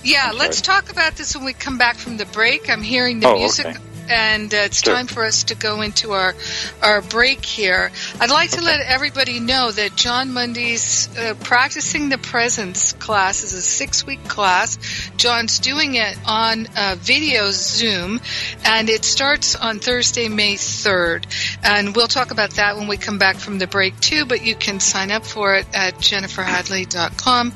[0.03, 2.69] Yeah, let's talk about this when we come back from the break.
[2.69, 3.65] I'm hearing the oh, music.
[3.65, 3.77] Okay.
[4.09, 4.93] And uh, it's Sure.
[4.93, 6.33] time for us to go into our
[6.81, 7.91] our break here.
[8.19, 13.53] I'd like to let everybody know that Jon Mundy's uh, practicing the presence class is
[13.53, 14.77] a six week class.
[15.17, 18.21] John's doing it on uh, video Zoom,
[18.65, 21.27] and it starts on Thursday, May third.
[21.63, 24.25] And we'll talk about that when we come back from the break too.
[24.25, 27.53] But you can sign up for it at jenniferhadley.com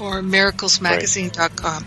[0.00, 1.86] or miraclesmagazine.com.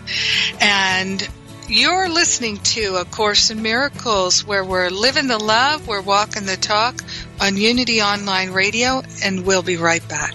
[0.60, 1.28] And
[1.68, 6.56] you're listening to A Course in Miracles, where we're living the love, we're walking the
[6.56, 7.02] talk
[7.40, 10.34] on Unity Online Radio, and we'll be right back.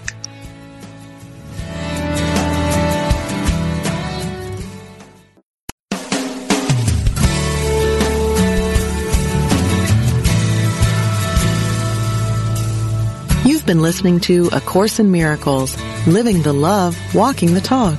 [13.44, 17.98] You've been listening to A Course in Miracles, Living the Love, Walking the Talk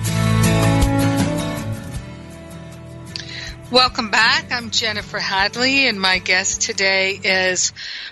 [3.71, 4.51] Welcome back.
[4.51, 7.71] I'm Jennifer Hadley, and my guest today is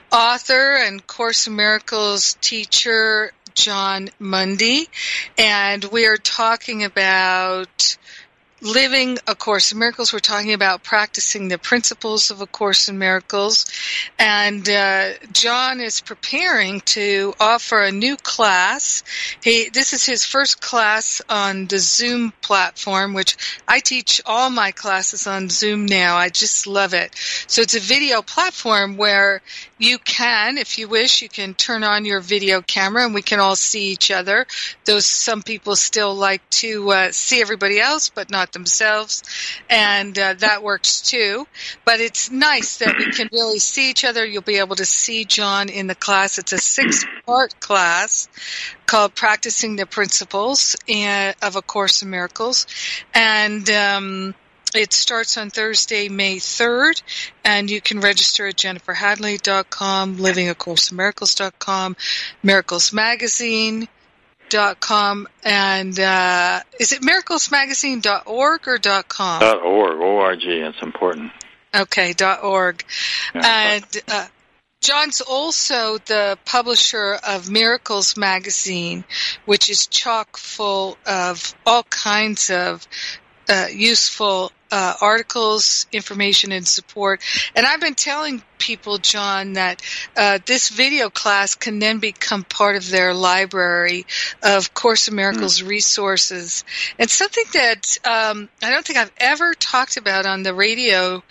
[0.09, 4.87] author and Course in Miracles teacher Jon Mundy,
[5.37, 7.97] and we are talking about
[8.61, 10.11] living A Course in Miracles.
[10.11, 13.65] We're talking about practicing the principles of A Course in Miracles,
[14.17, 19.03] and uh, Jon is preparing to offer a new class.
[19.41, 24.71] He this is his first class on the Zoom platform, which I teach all my
[24.71, 26.17] classes on Zoom now.
[26.17, 27.15] I just love it.
[27.47, 29.41] So it's a video platform where
[29.77, 33.39] you can, if you wish, you can turn on your video camera and we can
[33.39, 34.45] all see each other.
[34.85, 39.23] Those some people still like to uh, see everybody else, but not themselves,
[39.69, 41.47] and uh, that works too.
[41.85, 44.25] But it's nice that we can really see each other.
[44.25, 46.37] You'll be able to see Jon in the class.
[46.37, 48.27] It's a six-part class
[48.85, 52.67] called "Practicing the Principles of A Course in Miracles,"
[53.13, 54.35] and um,
[54.75, 57.01] it starts on Thursday, May 3rd,
[57.43, 61.95] and you can register at jenniferhadley.com, livingacourseofmiracles.com,
[64.49, 69.41] miraclesmagazine.com, and uh, is it miraclesmagazine.org or dot .com?
[69.41, 71.31] Dot org, O-R-G, it's important.
[71.73, 72.83] Okay, dot .org.
[73.33, 73.41] Yeah.
[73.45, 74.27] And uh,
[74.81, 79.03] Jon's also the publisher of Miracles Magazine,
[79.45, 82.87] which is chock full of all kinds of
[83.47, 87.21] uh, useful uh, articles, information, and support.
[87.55, 89.81] And I've been telling people, Jon, that
[90.15, 94.05] uh, this video class can then become part of their library
[94.43, 96.63] of Course in Miracles resources.
[96.99, 101.23] And something that um, I don't think I've ever talked about on the radio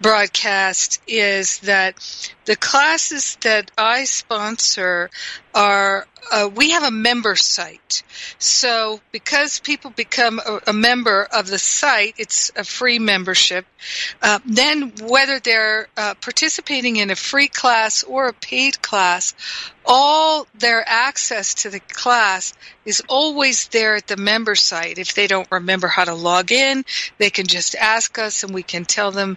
[0.00, 1.96] broadcast is that
[2.44, 5.10] the classes that I sponsor
[5.54, 8.02] are uh, we have a member site.
[8.38, 13.66] So because people become a, a member of the site, it's a free membership.
[14.22, 16.14] Uh, then whether they're uh,
[16.74, 19.34] participating in a free class or a paid class,
[19.86, 22.52] all their access to the class
[22.84, 24.98] is always there at the member site.
[24.98, 26.84] If they don't remember how to log in,
[27.18, 29.36] they can just ask us and we can tell them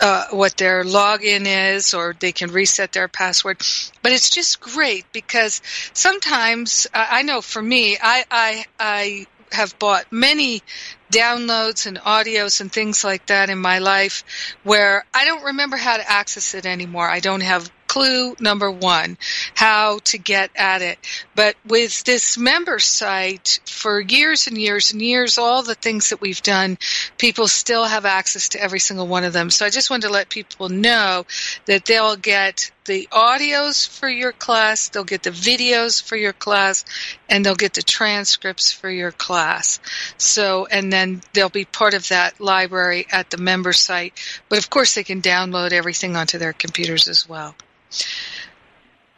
[0.00, 3.58] uh, what their login is or they can reset their password.
[4.02, 5.60] But it's just great because
[5.92, 10.62] sometimes I I know for me, I, I, I have bought many
[11.10, 14.24] downloads and audios and things like that in my life
[14.64, 17.08] where I don't remember how to access it anymore.
[17.08, 19.16] I don't have clue number one
[19.54, 20.98] how to get at it.
[21.34, 26.20] But with this member site for years and years and years all the things that
[26.20, 26.78] we've done
[27.16, 29.50] people still have access to every single one of them.
[29.50, 31.24] So i just wanted to let people know
[31.64, 36.84] that they'll get the audios for your class they'll get the videos for your class
[37.28, 39.80] and they'll get the transcripts for your class.
[40.18, 44.12] So and then they'll be part of that library at the member site
[44.48, 47.54] but of course they can download everything onto their computers as well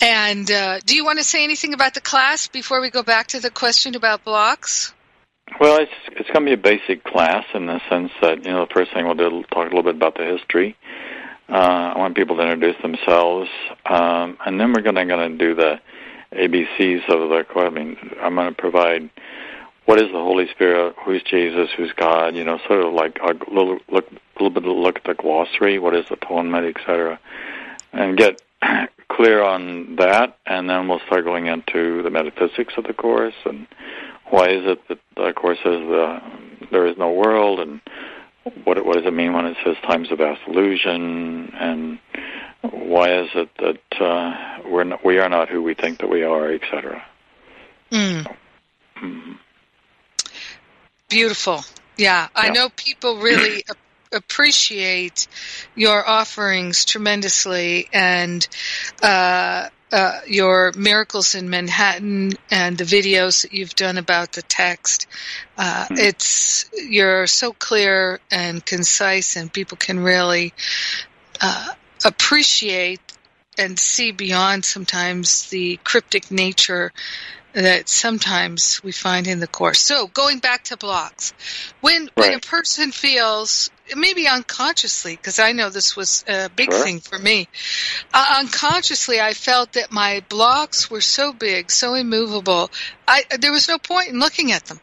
[0.00, 3.28] and uh, do you want to say anything about the class before we go back
[3.28, 4.94] to the question about blocks?
[5.60, 8.66] Well, it's it's going to be a basic class in the sense that you know
[8.66, 10.76] the first thing we'll do talk a little bit about the history.
[11.48, 13.50] Uh, I want people to introduce themselves,
[13.84, 15.80] um, and then we're going to going to do the
[16.32, 17.44] ABCs of the.
[17.60, 19.10] I mean, I'm going to provide
[19.90, 22.36] what is the Holy Spirit, who's Jesus, who's God.
[22.36, 25.14] You know, sort of like a little look, a little bit of look at the
[25.14, 27.18] glossary, what is atonement, etc.,
[27.92, 28.40] and get
[29.08, 33.66] clear on that, and then we'll start going into the metaphysics of the course and
[34.26, 36.20] why is it that the course says uh,
[36.70, 37.80] there is no world, and
[38.62, 41.98] what what does it mean when it says times of vast illusion, and
[42.62, 46.22] why is it that uh, we're not, we are not who we think that we
[46.22, 47.02] are, etc.
[47.90, 48.22] Mm.
[48.22, 48.36] So,
[49.02, 49.36] mm.
[51.10, 51.62] Beautiful.
[51.96, 52.52] Yeah, I yeah.
[52.52, 53.64] know people really
[54.12, 55.28] appreciate
[55.74, 58.46] your offerings tremendously and
[59.02, 65.06] uh, uh, your miracles in Manhattan and the videos that you've done about the text.
[65.58, 65.94] Uh, mm-hmm.
[65.98, 70.54] It's you're so clear and concise, and people can really
[71.40, 73.00] uh, appreciate
[73.58, 76.92] and see beyond sometimes the cryptic nature
[77.52, 79.80] that sometimes we find in the course.
[79.80, 81.32] So going back to blocks,
[81.80, 82.12] when right.
[82.16, 86.84] when a person feels maybe unconsciously, because I know this was a big sure.
[86.84, 87.48] thing for me,
[88.14, 92.70] uh, unconsciously I felt that my blocks were so big, so immovable.
[93.06, 94.80] I there was no point in looking at them.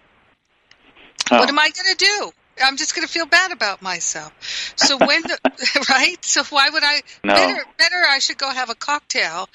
[1.31, 1.39] Oh.
[1.39, 2.31] What am I going to do?
[2.63, 4.33] I'm just going to feel bad about myself.
[4.75, 5.37] So when, the,
[5.89, 6.23] right?
[6.23, 7.01] So why would I?
[7.23, 7.33] No.
[7.33, 9.49] Better, better I should go have a cocktail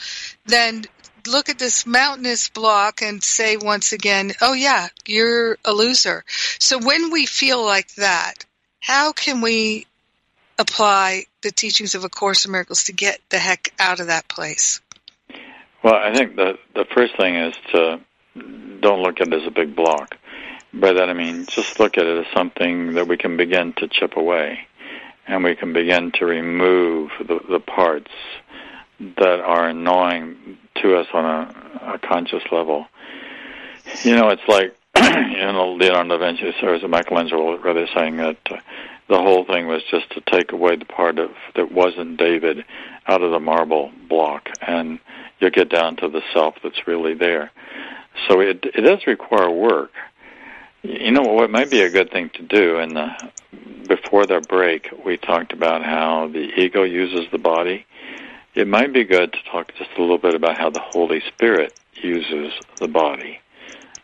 [0.46, 0.84] than
[1.26, 6.24] look at this mountainous block and say once again, oh yeah, you're a loser.
[6.58, 8.44] So when we feel like that,
[8.80, 9.86] how can we
[10.58, 14.28] apply the teachings of A Course in Miracles to get the heck out of that
[14.28, 14.80] place?
[15.82, 18.00] Well, I think the the first thing is to
[18.80, 20.16] don't look at it as a big block.
[20.72, 23.88] By that I mean just look at it as something that we can begin to
[23.88, 24.66] chip away,
[25.26, 28.10] and we can begin to remove the, the parts
[29.16, 32.86] that are annoying to us on a, a conscious level.
[34.02, 38.56] You know, it's like you know Leonardo da Vinci or Michelangelo rather saying that uh,
[39.08, 42.64] the whole thing was just to take away the part of that wasn't David
[43.06, 45.00] out of the marble block, and
[45.40, 47.50] you get down to the self that's really there.
[48.28, 49.90] So it it does require work.
[50.82, 52.96] You know what might be a good thing to do, and
[53.88, 57.84] before the break, we talked about how the ego uses the body
[58.54, 61.78] it might be good to talk just a little bit about how the Holy Spirit
[61.94, 63.40] uses the body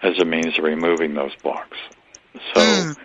[0.03, 1.76] as a means of removing those blocks.
[2.55, 2.96] So mm.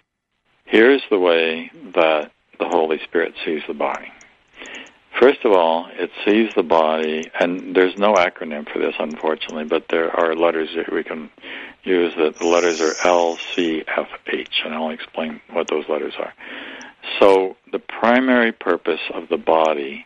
[0.65, 4.11] here's the way that the Holy Spirit sees the body.
[5.19, 9.87] First of all, it sees the body, and there's no acronym for this, unfortunately, but
[9.89, 11.29] there are letters that we can
[11.83, 12.15] use.
[12.15, 16.33] That the letters are L, C, F, H, and I'll explain what those letters are.
[17.19, 20.05] So the primary purpose of the body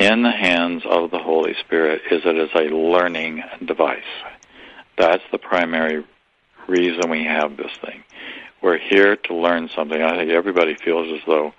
[0.00, 4.02] in the hands of the Holy Spirit is it is a learning device.
[4.96, 6.02] That's the primary
[6.66, 8.02] reason we have this thing.
[8.62, 10.00] We're here to learn something.
[10.00, 11.52] I think everybody feels as though,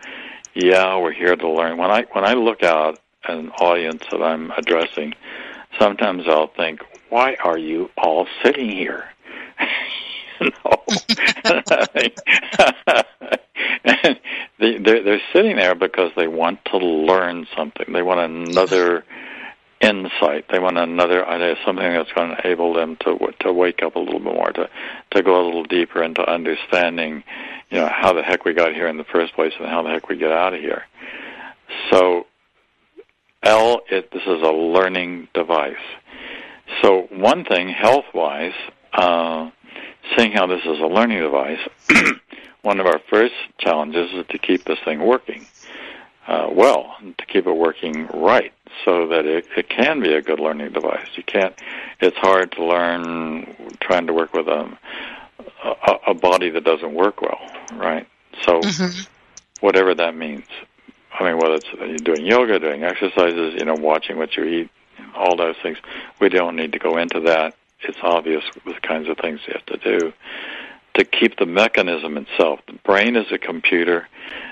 [0.55, 1.77] yeah, we're here to learn.
[1.77, 5.13] When I when I look out at an audience that I'm addressing,
[5.79, 9.07] sometimes I'll think, why are you all sitting here?
[10.41, 10.83] no.
[13.83, 14.19] and
[14.61, 17.91] they, they're, they're sitting there because they want to learn something.
[17.91, 19.03] They want another
[19.81, 20.45] insight.
[20.49, 23.99] They want another idea, something that's going to enable them to to wake up a
[23.99, 24.69] little bit more, to
[25.11, 27.23] to go a little deeper into understanding,
[27.69, 29.89] you know, how the heck we got here in the first place and how the
[29.89, 30.83] heck we get out of here.
[31.89, 32.27] So,
[33.43, 35.73] L, it, this is a learning device.
[36.81, 38.53] So, one thing, health-wise,
[38.93, 39.49] uh,
[40.15, 41.59] seeing how this is a learning device,
[42.61, 45.45] one of our first challenges is to keep this thing working
[46.27, 48.53] uh, well, to keep it working right,
[48.85, 51.07] so that it, it can be a good learning device.
[51.15, 51.53] You can't.
[51.99, 54.77] It's hard to learn trying to work with a
[55.63, 57.39] a, a body that doesn't work well.
[57.73, 58.07] right?
[58.43, 59.01] So, mm-hmm.
[59.59, 60.45] whatever that means.
[61.19, 64.69] I mean, whether it's you're doing yoga, doing exercises, you know, watching what you eat,
[65.15, 65.77] all those things.
[66.19, 67.55] We don't need to go into that.
[67.81, 70.13] It's obvious the kinds of things you have to do
[70.95, 72.59] to keep the mechanism itself.
[72.67, 74.07] The brain is a computer.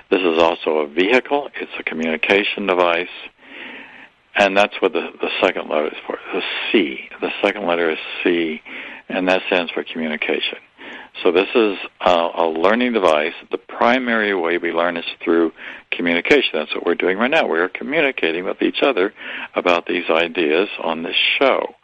[0.10, 1.50] This is also a vehicle.
[1.60, 3.08] It's a communication device.
[4.36, 6.18] And that's what the, the second letter is for.
[6.34, 7.10] The C.
[7.20, 8.62] The second letter is C,
[9.10, 10.60] and that stands for communication.
[11.24, 13.34] So this is a, a learning device.
[13.52, 15.52] The primary way we learn is through
[15.92, 16.52] communication.
[16.54, 17.48] That's what we're doing right now.
[17.48, 19.14] We are communicating with each other
[19.56, 21.76] about these ideas on this show.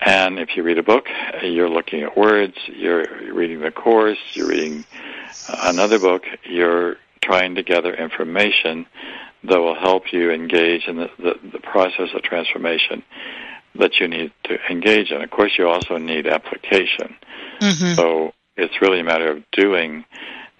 [0.00, 1.06] And if you read a book,
[1.42, 4.84] you're looking at words, you're reading the course, you're reading
[5.48, 8.86] another book, you're trying to gather information
[9.44, 13.02] that will help you engage in the, the, the process of transformation
[13.74, 15.22] that you need to engage in.
[15.22, 17.14] Of course, you also need application.
[17.60, 17.94] Mm-hmm.
[17.94, 20.04] So it's really a matter of doing.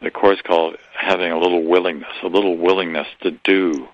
[0.00, 3.88] The course called having a little willingness, a little willingness to do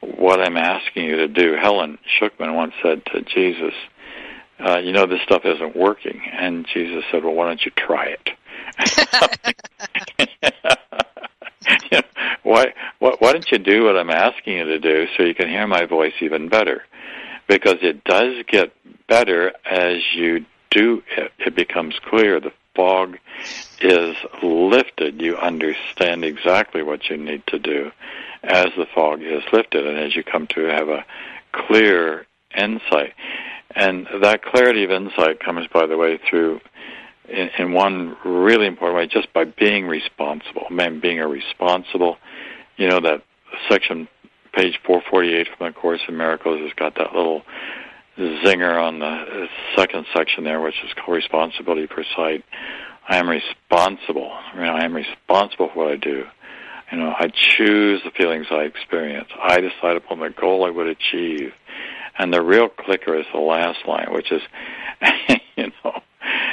[0.00, 1.54] what I'm asking you to do.
[1.54, 3.74] Helen Schucman once said to Jesus,
[4.60, 8.06] uh, "You know this stuff isn't working," and Jesus said, "Well, why don't you try
[8.06, 8.30] it?"
[12.42, 15.48] why, why, why don't you do what I'm asking you to do so you can
[15.48, 16.84] hear my voice even better?
[17.46, 18.72] Because it does get
[19.06, 21.32] better as you do it.
[21.38, 22.40] It becomes clear.
[22.40, 23.18] The fog
[23.80, 25.20] is lifted.
[25.20, 27.90] You understand exactly what you need to do
[28.42, 31.04] as the fog is lifted and as you come to have a
[31.52, 33.14] clear insight.
[33.74, 36.60] And that clarity of insight comes, by the way, through
[37.28, 40.66] in, in one really important way, just by being responsible.
[40.70, 42.16] Man, being a responsible,
[42.76, 43.22] you know, that
[43.68, 44.08] section,
[44.54, 47.42] page 448 from the Course in Miracles has got that little
[48.18, 49.46] zinger on the
[49.76, 52.44] second section there, which is called responsibility for sight.
[53.08, 54.32] I am responsible.
[54.54, 56.24] You know, I am responsible for what I do.
[56.90, 59.28] You know, I choose the feelings I experience.
[59.40, 61.52] I decide upon the goal I would achieve.
[62.18, 64.42] And the real clicker is the last line, which is,
[65.56, 66.00] you know,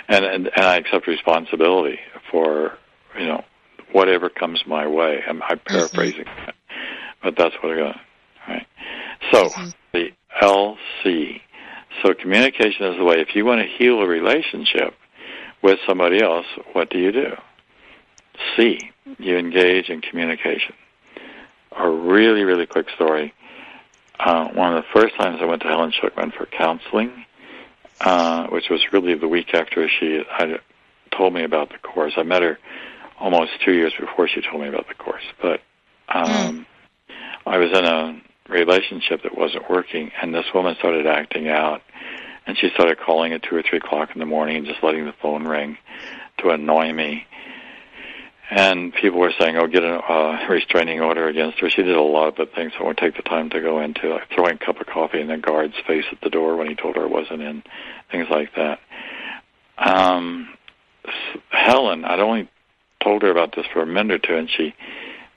[0.07, 1.99] and, and and I accept responsibility
[2.32, 2.78] for
[3.18, 3.43] you know
[3.91, 5.22] whatever comes my way.
[5.28, 6.45] I'm, I'm paraphrasing, mm-hmm.
[6.45, 6.55] that,
[7.24, 7.95] but that's what I got.
[8.47, 8.68] Right.
[9.32, 9.70] So mm-hmm.
[9.93, 10.09] the
[10.41, 11.41] LC.
[12.03, 13.16] So communication is the way.
[13.20, 14.93] If you want to heal a relationship
[15.63, 17.32] with somebody else, what do you do?
[18.55, 18.91] C.
[19.18, 20.74] You engage in communication.
[21.78, 23.34] A really, really quick story.
[24.20, 27.26] Uh, one of the first times I went to Helen Schucman for counseling,
[28.01, 30.59] uh, which was really the week after she had
[31.11, 32.13] told me about the course.
[32.18, 32.57] I met her
[33.20, 35.61] almost two years before she told me about the course, but
[36.09, 36.66] um, mm.
[37.45, 41.82] I was in a relationship that wasn't working, and this woman started acting out,
[42.45, 45.05] and she started calling at two or three o'clock in the morning and just letting
[45.05, 45.78] the phone ring
[46.39, 47.26] to annoy me.
[48.49, 52.01] And people were saying, "Oh, get a uh, restraining order against her." She did a
[52.01, 54.65] lot of the things I won't take the time to go into, like throwing a
[54.65, 57.11] cup of coffee in the guard's face at the door when he told her it
[57.11, 57.63] wasn't in,
[58.11, 58.79] things like that.
[59.77, 60.49] Um,
[61.49, 62.47] Helen, I'd only
[63.03, 64.75] told her about this for a minute or two, and she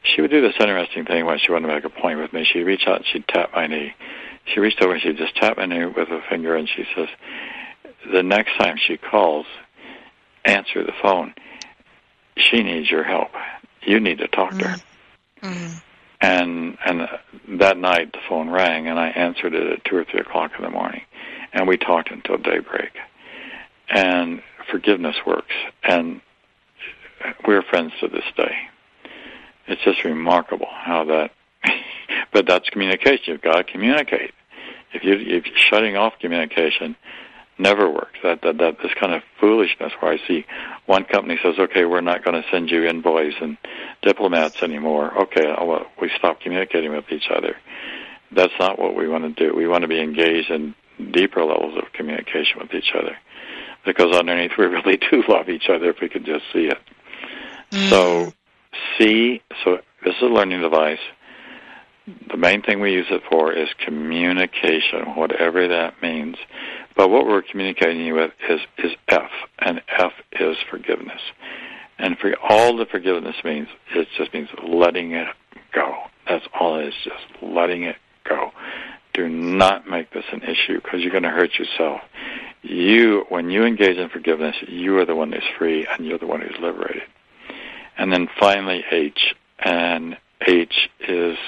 [0.03, 2.45] she would do this interesting thing when she wanted to make a point with me.
[2.45, 3.95] She'd reach out and she'd tap my knee.
[4.47, 7.09] She reached over and she'd just tap my knee with her finger, and she says,
[8.13, 9.47] "The next time she calls,
[10.45, 11.35] answer the phone."
[12.39, 13.31] She needs your help.
[13.83, 14.59] You need to talk mm-hmm.
[14.59, 14.77] to her.
[15.43, 15.79] Mm-hmm.
[16.21, 17.09] And and
[17.61, 20.65] that night the phone rang, and I answered it at two or three o'clock in
[20.65, 21.03] the morning,
[21.53, 22.91] and we talked until daybreak.
[23.89, 26.21] And forgiveness works, and
[27.47, 28.55] we're friends to this day.
[29.69, 31.31] It's just remarkable how that.
[32.33, 33.33] but that's communication.
[33.33, 34.33] You've got to communicate.
[34.93, 36.97] If you if you're shutting off communication,
[37.59, 38.19] never works.
[38.23, 40.45] That, that that this kind of foolishness where I see
[40.87, 43.57] one company says, "Okay, we're not going to send you envoys and
[44.03, 47.57] diplomats anymore." Okay, well, we stop communicating with each other.
[48.31, 49.55] That's not what we want to do.
[49.55, 50.75] We want to be engaged in
[51.13, 53.17] deeper levels of communication with each other,
[53.85, 56.79] because underneath we really do love each other if we could just see it.
[57.73, 57.91] Mm.
[57.91, 58.33] So,
[58.99, 59.43] see.
[59.65, 61.01] So this is a learning device.
[62.31, 66.37] The main thing we use it for is communication, whatever that means.
[66.99, 69.31] But what we're communicating with is, is F,
[69.61, 71.21] and F is forgiveness.
[71.97, 75.29] And for all the forgiveness means, it just means letting it
[75.73, 75.95] go.
[76.29, 77.95] That's all it is, just letting it
[78.29, 78.51] go.
[79.15, 82.01] Do not make this an issue because you're going to hurt yourself.
[82.63, 86.27] You, when you engage in forgiveness, you are the one who's free and you're the
[86.27, 87.05] one who's liberated.
[87.97, 91.39] And then finally, H, and H is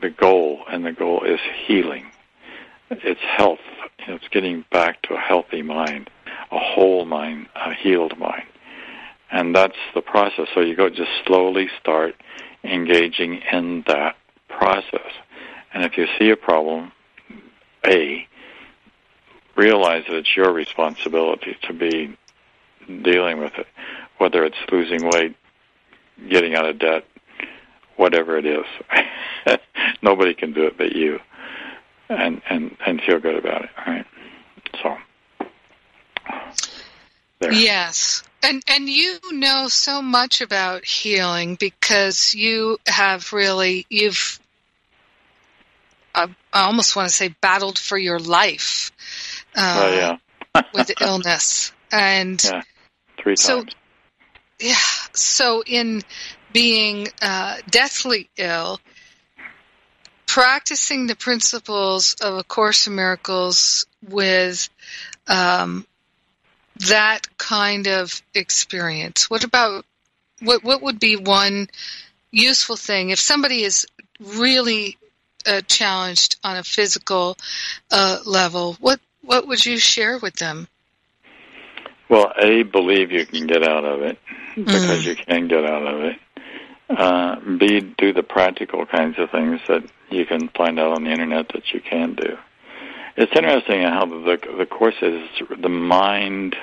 [0.00, 2.06] the goal, and the goal is healing.
[3.04, 3.58] It's health
[4.08, 6.10] it's getting back to a healthy mind,
[6.50, 8.44] a whole mind, a healed mind.
[9.30, 10.48] And that's the process.
[10.54, 12.14] So you go just slowly start
[12.64, 14.16] engaging in that
[14.48, 15.10] process.
[15.72, 16.92] And if you see a problem,
[17.86, 18.26] A,
[19.56, 22.16] realize that it's your responsibility to be
[23.02, 23.66] dealing with it,
[24.18, 25.36] whether it's losing weight,
[26.28, 27.04] getting out of debt,
[27.96, 29.58] whatever it is.
[30.02, 31.20] Nobody can do it but you,
[32.08, 33.70] and and and feel good about it.
[33.86, 34.06] Right.
[34.82, 34.96] So.
[37.40, 37.52] There.
[37.52, 38.22] Yes.
[38.42, 44.40] And and you know so much about healing because you have really you've
[46.14, 48.92] I, I almost want to say battled for your life
[49.56, 50.18] uh, oh,
[50.54, 50.62] yeah.
[50.74, 52.62] with illness and yeah.
[53.18, 53.74] three so, times.
[54.60, 54.74] Yeah.
[55.14, 56.02] So in
[56.52, 58.78] being uh, deathly ill,
[60.32, 64.70] practicing the principles of A Course in Miracles with
[65.28, 65.86] um,
[66.88, 69.28] that kind of experience.
[69.28, 69.84] What about
[70.40, 70.64] what?
[70.64, 71.68] What would be one
[72.30, 73.86] useful thing if somebody is
[74.20, 74.96] really
[75.46, 77.36] uh, challenged on a physical
[77.90, 78.78] uh, level?
[78.80, 80.66] What what would you share with them?
[82.08, 84.18] Well, a believe you can get out of it
[84.54, 85.08] because mm.
[85.08, 86.16] you can get out of it.
[86.96, 87.36] Uh,
[87.96, 91.72] do the practical kinds of things that you can find out on the internet that
[91.72, 92.36] you can do.
[93.16, 95.28] It's interesting how the the course is
[95.58, 96.56] the mind.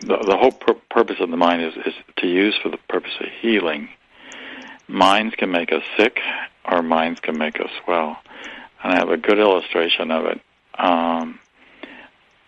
[0.00, 3.12] The, the whole pur- purpose of the mind is, is to use for the purpose
[3.20, 3.88] of healing.
[4.88, 6.18] Minds can make us sick,
[6.64, 8.18] or minds can make us well.
[8.82, 10.40] And I have a good illustration of it.
[10.78, 11.38] Um,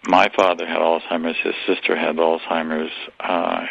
[0.06, 1.36] my father had Alzheimer's.
[1.42, 2.92] His sister had Alzheimer's.
[3.20, 3.66] Uh,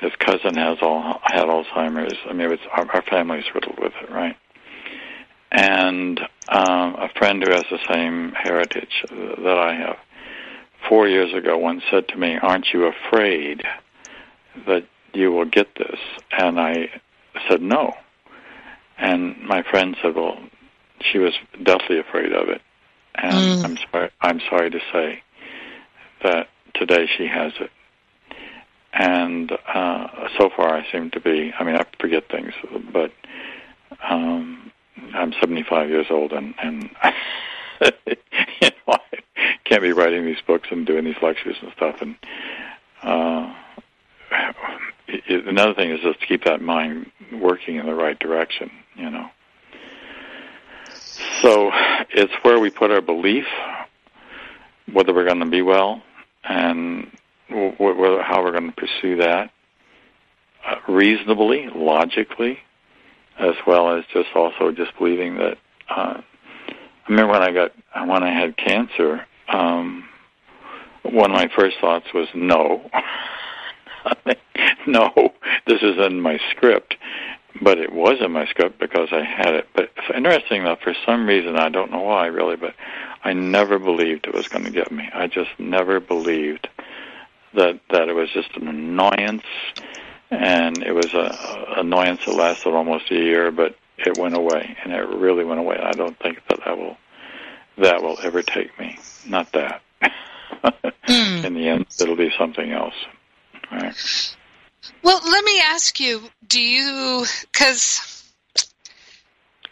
[0.00, 2.16] his cousin has all had Alzheimer's.
[2.28, 4.36] I mean, it's, our, our family's riddled with it, right?
[5.50, 9.96] And um, a friend who has the same heritage that I have,
[10.88, 13.62] four years ago, once said to me, "Aren't you afraid
[14.66, 14.84] that
[15.14, 15.98] you will get this?"
[16.30, 16.90] And I
[17.48, 17.94] said, "No."
[18.98, 20.38] And my friend said, "Well,
[21.00, 21.32] she was
[21.62, 22.60] deathly afraid of it."
[23.14, 23.64] And mm.
[23.64, 24.10] I'm sorry.
[24.20, 25.22] I'm sorry to say
[26.22, 27.70] that today she has it
[28.92, 31.52] and uh, so far I seem to be.
[31.58, 32.52] I mean, I forget things,
[32.92, 33.12] but
[34.08, 34.70] um,
[35.14, 36.90] I'm 75 years old, and and
[38.60, 39.00] you know, I
[39.64, 42.00] can't be writing these books and doing these lectures and stuff.
[42.00, 42.16] And
[43.02, 43.54] uh,
[45.08, 48.70] it, another thing is just to keep that mind working in the right direction.
[48.96, 49.28] You know.
[51.42, 51.70] So
[52.10, 53.46] it's where we put our belief,
[54.92, 56.02] whether we're going to be well,
[56.44, 57.10] and
[57.50, 59.50] whether, how we're going to pursue that
[60.66, 62.58] uh, reasonably, logically,
[63.38, 65.58] as well as just also just believing that.
[65.88, 67.72] Uh, I remember when I got
[68.06, 69.24] when I had cancer.
[69.48, 70.04] Um,
[71.02, 72.90] one of my first thoughts was no,
[74.86, 75.32] no,
[75.66, 76.96] this is in my script.
[77.60, 79.68] But it was in my script because I had it.
[79.74, 82.74] But interesting that for some reason, I don't know why really, but
[83.24, 85.08] I never believed it was going to get me.
[85.12, 86.68] I just never believed
[87.54, 89.44] that that it was just an annoyance,
[90.30, 94.76] and it was a, a annoyance that lasted almost a year, but it went away,
[94.82, 95.76] and it really went away.
[95.76, 96.96] I don't think that that will
[97.78, 98.98] that will ever take me.
[99.26, 99.82] Not that.
[101.06, 101.44] mm.
[101.44, 102.94] In the end, it'll be something else.
[103.70, 103.94] Right.
[105.02, 108.18] Well, let me ask you: Do you because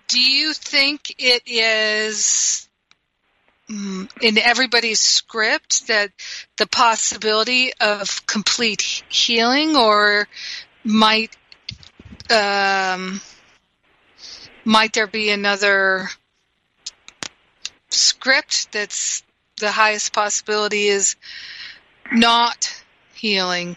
[0.09, 2.66] do you think it is
[3.69, 6.11] in everybody's script that
[6.57, 10.29] the possibility of complete healing or
[10.85, 11.37] might
[12.31, 13.21] um,
[14.65, 16.09] might there be another
[17.91, 19.23] script that's
[19.59, 21.17] the highest possibility is
[22.13, 22.83] not
[23.15, 23.77] healing?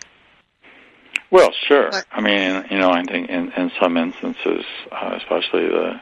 [1.31, 1.89] Well sure.
[1.91, 6.01] But, i mean you know i think in, in some instances uh, especially the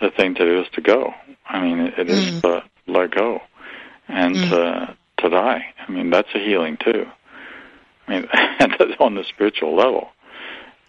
[0.00, 1.14] the thing to do is to go.
[1.46, 2.10] I mean it, it mm.
[2.10, 3.40] is the let go
[4.08, 4.50] and mm.
[4.50, 5.64] to to die.
[5.86, 7.06] I mean, that's a healing too.
[8.06, 8.28] I mean,
[9.00, 10.08] on the spiritual level.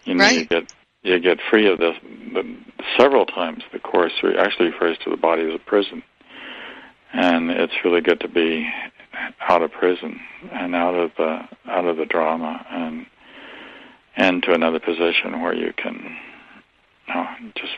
[0.04, 0.38] You know, right.
[0.38, 0.72] you get
[1.02, 1.96] you get free of this.
[2.32, 2.56] The,
[2.96, 6.02] several times the course actually refers to the body as a prison,
[7.12, 8.68] and it's really good to be
[9.40, 10.20] out of prison
[10.52, 13.06] and out of the out of the drama and
[14.16, 16.16] and to another position where you can
[17.08, 17.72] you know, just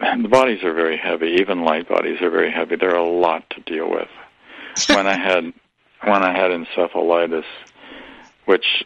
[0.00, 1.38] the bodies are very heavy.
[1.40, 2.76] Even light bodies are very heavy.
[2.76, 4.08] They're a lot to deal with.
[4.88, 5.52] when I had
[6.04, 7.44] when I had encephalitis,
[8.44, 8.84] which,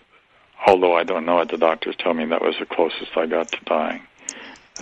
[0.66, 3.48] although I don't know it, the doctors tell me that was the closest I got
[3.52, 4.02] to dying.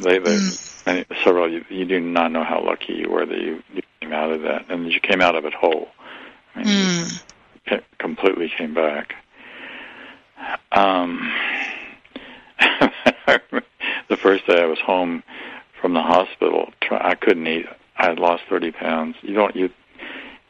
[0.00, 1.24] They, they mm.
[1.24, 1.50] several.
[1.50, 4.42] You, you do not know how lucky you were that you, you came out of
[4.42, 5.88] that, and you came out of it whole.
[6.54, 7.22] I mean, mm.
[7.70, 9.14] you completely came back.
[10.70, 11.32] Um,
[14.08, 15.22] the first day I was home
[15.80, 17.66] from the hospital, I couldn't eat.
[17.96, 19.16] I had lost 30 pounds.
[19.22, 19.70] You don't you,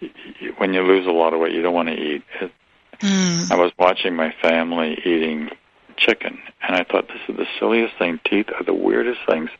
[0.00, 2.22] you when you lose a lot of weight, you don't want to eat.
[2.40, 2.52] It,
[3.00, 3.50] mm.
[3.50, 5.50] I was watching my family eating
[5.96, 8.20] chicken, and I thought this is the silliest thing.
[8.24, 9.50] Teeth are the weirdest things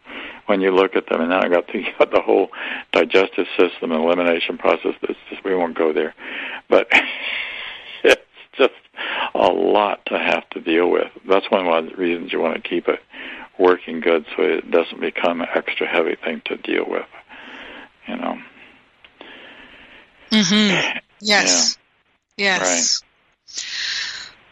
[0.47, 1.21] when you look at them.
[1.21, 2.49] And then I got thinking about the whole
[2.93, 4.95] digestive system and elimination process.
[5.03, 6.14] It's just we won't go there,
[6.68, 6.89] but
[8.05, 8.23] it's
[8.57, 8.75] just
[9.35, 11.09] a lot to have to deal with.
[11.29, 13.01] That's one of the reasons you want to keep it
[13.61, 17.07] working good so it doesn't become an extra heavy thing to deal with.
[18.09, 18.39] You know.
[20.31, 21.01] Mhm.
[21.21, 21.77] Yes.
[22.37, 22.59] Yeah.
[22.59, 23.03] Yes.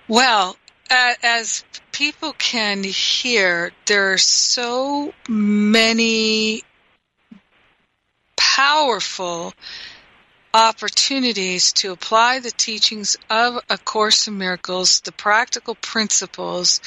[0.08, 0.16] Right.
[0.16, 0.56] Well,
[0.90, 6.62] uh, as people can hear, there are so many
[8.36, 9.52] powerful
[10.54, 16.80] opportunities to apply the teachings of A Course in Miracles, the practical principles,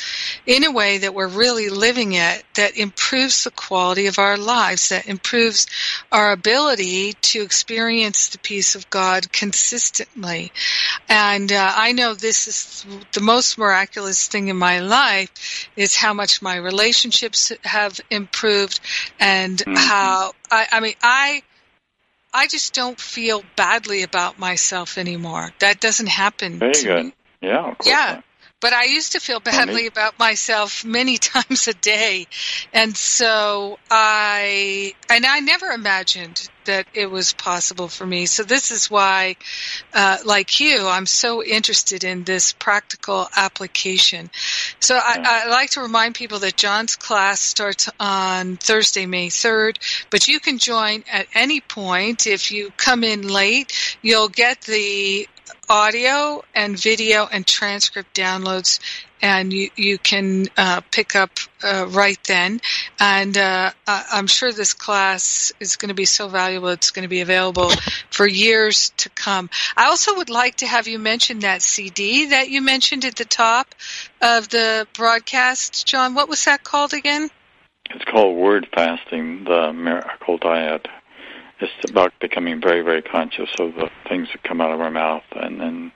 [0.45, 4.89] in a way that we're really living it, that improves the quality of our lives,
[4.89, 5.67] that improves
[6.11, 10.51] our ability to experience the peace of God consistently.
[11.07, 16.13] And uh, I know this is the most miraculous thing in my life is how
[16.13, 18.79] much my relationships have improved
[19.19, 19.75] and mm-hmm.
[19.75, 21.43] how I, I mean I
[22.33, 25.51] I just don't feel badly about myself anymore.
[25.59, 27.05] That doesn't happen Very to good.
[27.05, 27.13] me.
[27.41, 27.75] Yeah.
[27.85, 28.13] yeah.
[28.15, 28.23] Not.
[28.61, 32.27] But I used to feel badly about myself many times a day.
[32.73, 38.25] And so I, and I never imagined that it was possible for me.
[38.25, 39.35] So this is why,
[39.93, 44.29] uh, like you, I'm so interested in this practical application.
[44.79, 49.77] So I, I like to remind people that Jon's class starts on Thursday, May 3rd,
[50.09, 52.27] but you can join at any point.
[52.27, 55.27] If you come in late, you'll get the
[55.69, 58.79] audio and video and transcript downloads
[59.21, 61.31] and you, you can uh, pick up
[61.63, 62.61] uh, right then.
[62.99, 67.09] And uh, I'm sure this class is going to be so valuable, it's going to
[67.09, 67.71] be available
[68.09, 69.49] for years to come.
[69.77, 73.25] I also would like to have you mention that CD that you mentioned at the
[73.25, 73.73] top
[74.21, 75.85] of the broadcast.
[75.85, 77.29] Jon, what was that called again?
[77.89, 80.87] It's called Word Fasting, the Miracle Diet
[81.61, 85.23] it's about becoming very, very conscious of the things that come out of our mouth
[85.33, 85.91] and then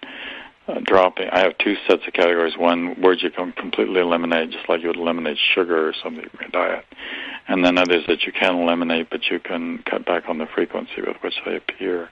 [0.68, 1.30] uh, dropping.
[1.30, 2.58] I have two sets of categories.
[2.58, 6.40] One, words you can completely eliminate, just like you would eliminate sugar or something from
[6.42, 6.86] your diet.
[7.48, 11.02] And then others that you can eliminate, but you can cut back on the frequency
[11.06, 12.10] with which they appear.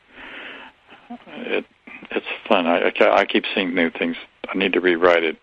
[1.28, 1.66] It
[2.12, 2.68] It's fun.
[2.68, 4.16] I, I, I keep seeing new things.
[4.47, 5.38] I need to rewrite it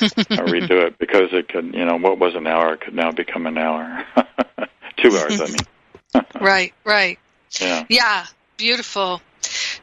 [0.02, 3.46] or redo it because it could, you know, what was an hour could now become
[3.46, 4.04] an hour.
[4.96, 6.24] Two hours, I mean.
[6.40, 7.18] right, right.
[7.60, 7.84] Yeah.
[7.88, 8.26] Yeah,
[8.56, 9.20] beautiful.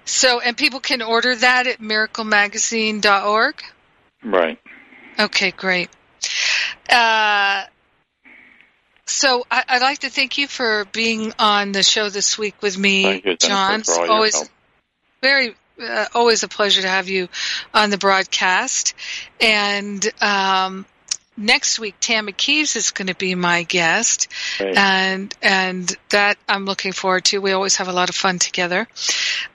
[0.07, 3.63] So, and people can order that at miraclemagazine.org?
[4.23, 4.57] Right.
[5.19, 5.89] Okay, great.
[6.89, 7.65] Uh,
[9.05, 12.77] so I, would like to thank you for being on the show this week with
[12.77, 13.83] me, you, Jon.
[13.87, 14.49] always
[15.21, 17.27] very, uh, always a pleasure to have you
[17.73, 18.93] on the broadcast.
[19.41, 20.85] And um,
[21.37, 24.27] next week Tammy Keeves is going to be my guest,
[24.59, 27.39] and and that I'm looking forward to.
[27.39, 28.87] We always have a lot of fun together,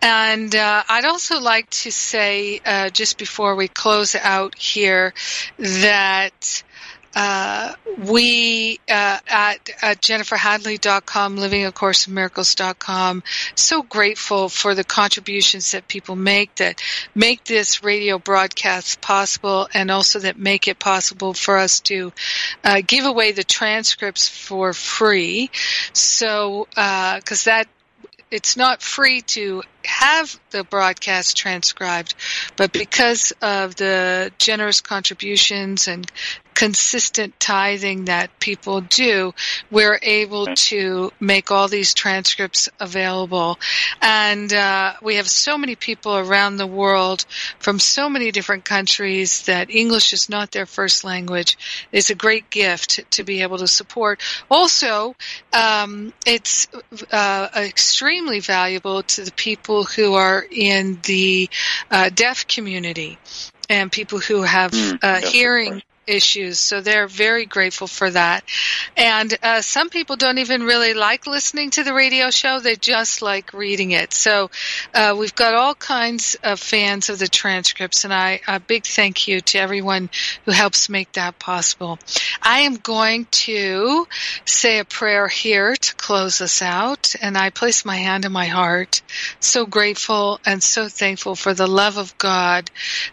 [0.00, 5.12] and uh, I'd also like to say uh, just before we close out here
[5.58, 6.62] that
[7.14, 13.22] uh, we uh, at, at jenniferhadley.com, livingacourseinmiracles.com,
[13.54, 16.82] so grateful for the contributions that people make that
[17.14, 22.12] make this radio broadcast possible and also that make it possible for us to
[22.64, 25.50] uh, give away the transcripts for free.
[25.92, 27.68] So, because uh, that
[28.32, 32.14] it's not free to have the broadcast transcribed,
[32.56, 36.10] but because of the generous contributions and
[36.62, 39.34] consistent tithing that people do,
[39.68, 43.58] we're able to make all these transcripts available.
[44.00, 47.26] And uh, we have so many people around the world
[47.58, 51.58] from so many different countries that English is not their first language.
[51.90, 54.20] It's a great gift to be able to support.
[54.48, 55.16] Also,
[55.52, 56.68] um, it's
[57.10, 61.50] uh, extremely valuable to the people who are in the
[61.90, 63.18] uh, deaf community
[63.68, 66.58] and people who have mm, uh, hearing issues.
[66.58, 68.44] So they're very grateful for that.
[68.96, 73.22] And uh, some people don't even really like listening to the radio show; they just
[73.22, 74.12] like reading it.
[74.12, 74.50] So
[74.94, 79.28] uh, we've got all kinds of fans of the transcripts, and I a big thank
[79.28, 80.10] you to everyone
[80.44, 81.98] who helps make that possible.
[82.42, 84.06] I am going to
[84.44, 88.46] say a prayer here to close us out, and I place my hand in my
[88.46, 89.02] heart.
[89.40, 92.70] So grateful and so thankful for the love of God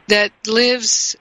[0.07, 1.15] that lives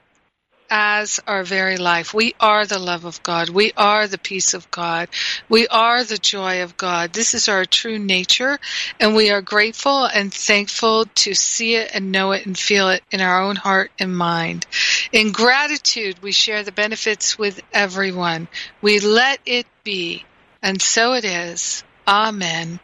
[0.71, 2.13] as our very life.
[2.13, 3.49] We are the love of God.
[3.49, 5.09] We are the peace of God.
[5.49, 7.13] We are the joy of God.
[7.13, 8.59] This is our true nature,
[9.01, 13.03] and we are grateful and thankful to see it and know it and feel it
[13.11, 14.67] in our own heart and mind.
[15.13, 18.49] In gratitude, we share the benefits with everyone.
[18.83, 20.25] We let it be,
[20.63, 21.85] and so it is.
[22.07, 22.81] Amen.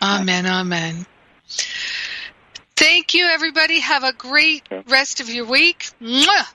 [0.00, 0.46] Amen.
[0.46, 1.06] Amen.
[2.76, 3.80] Thank you, everybody.
[3.80, 5.90] Have a great rest of your week.
[6.00, 6.46] Mwah!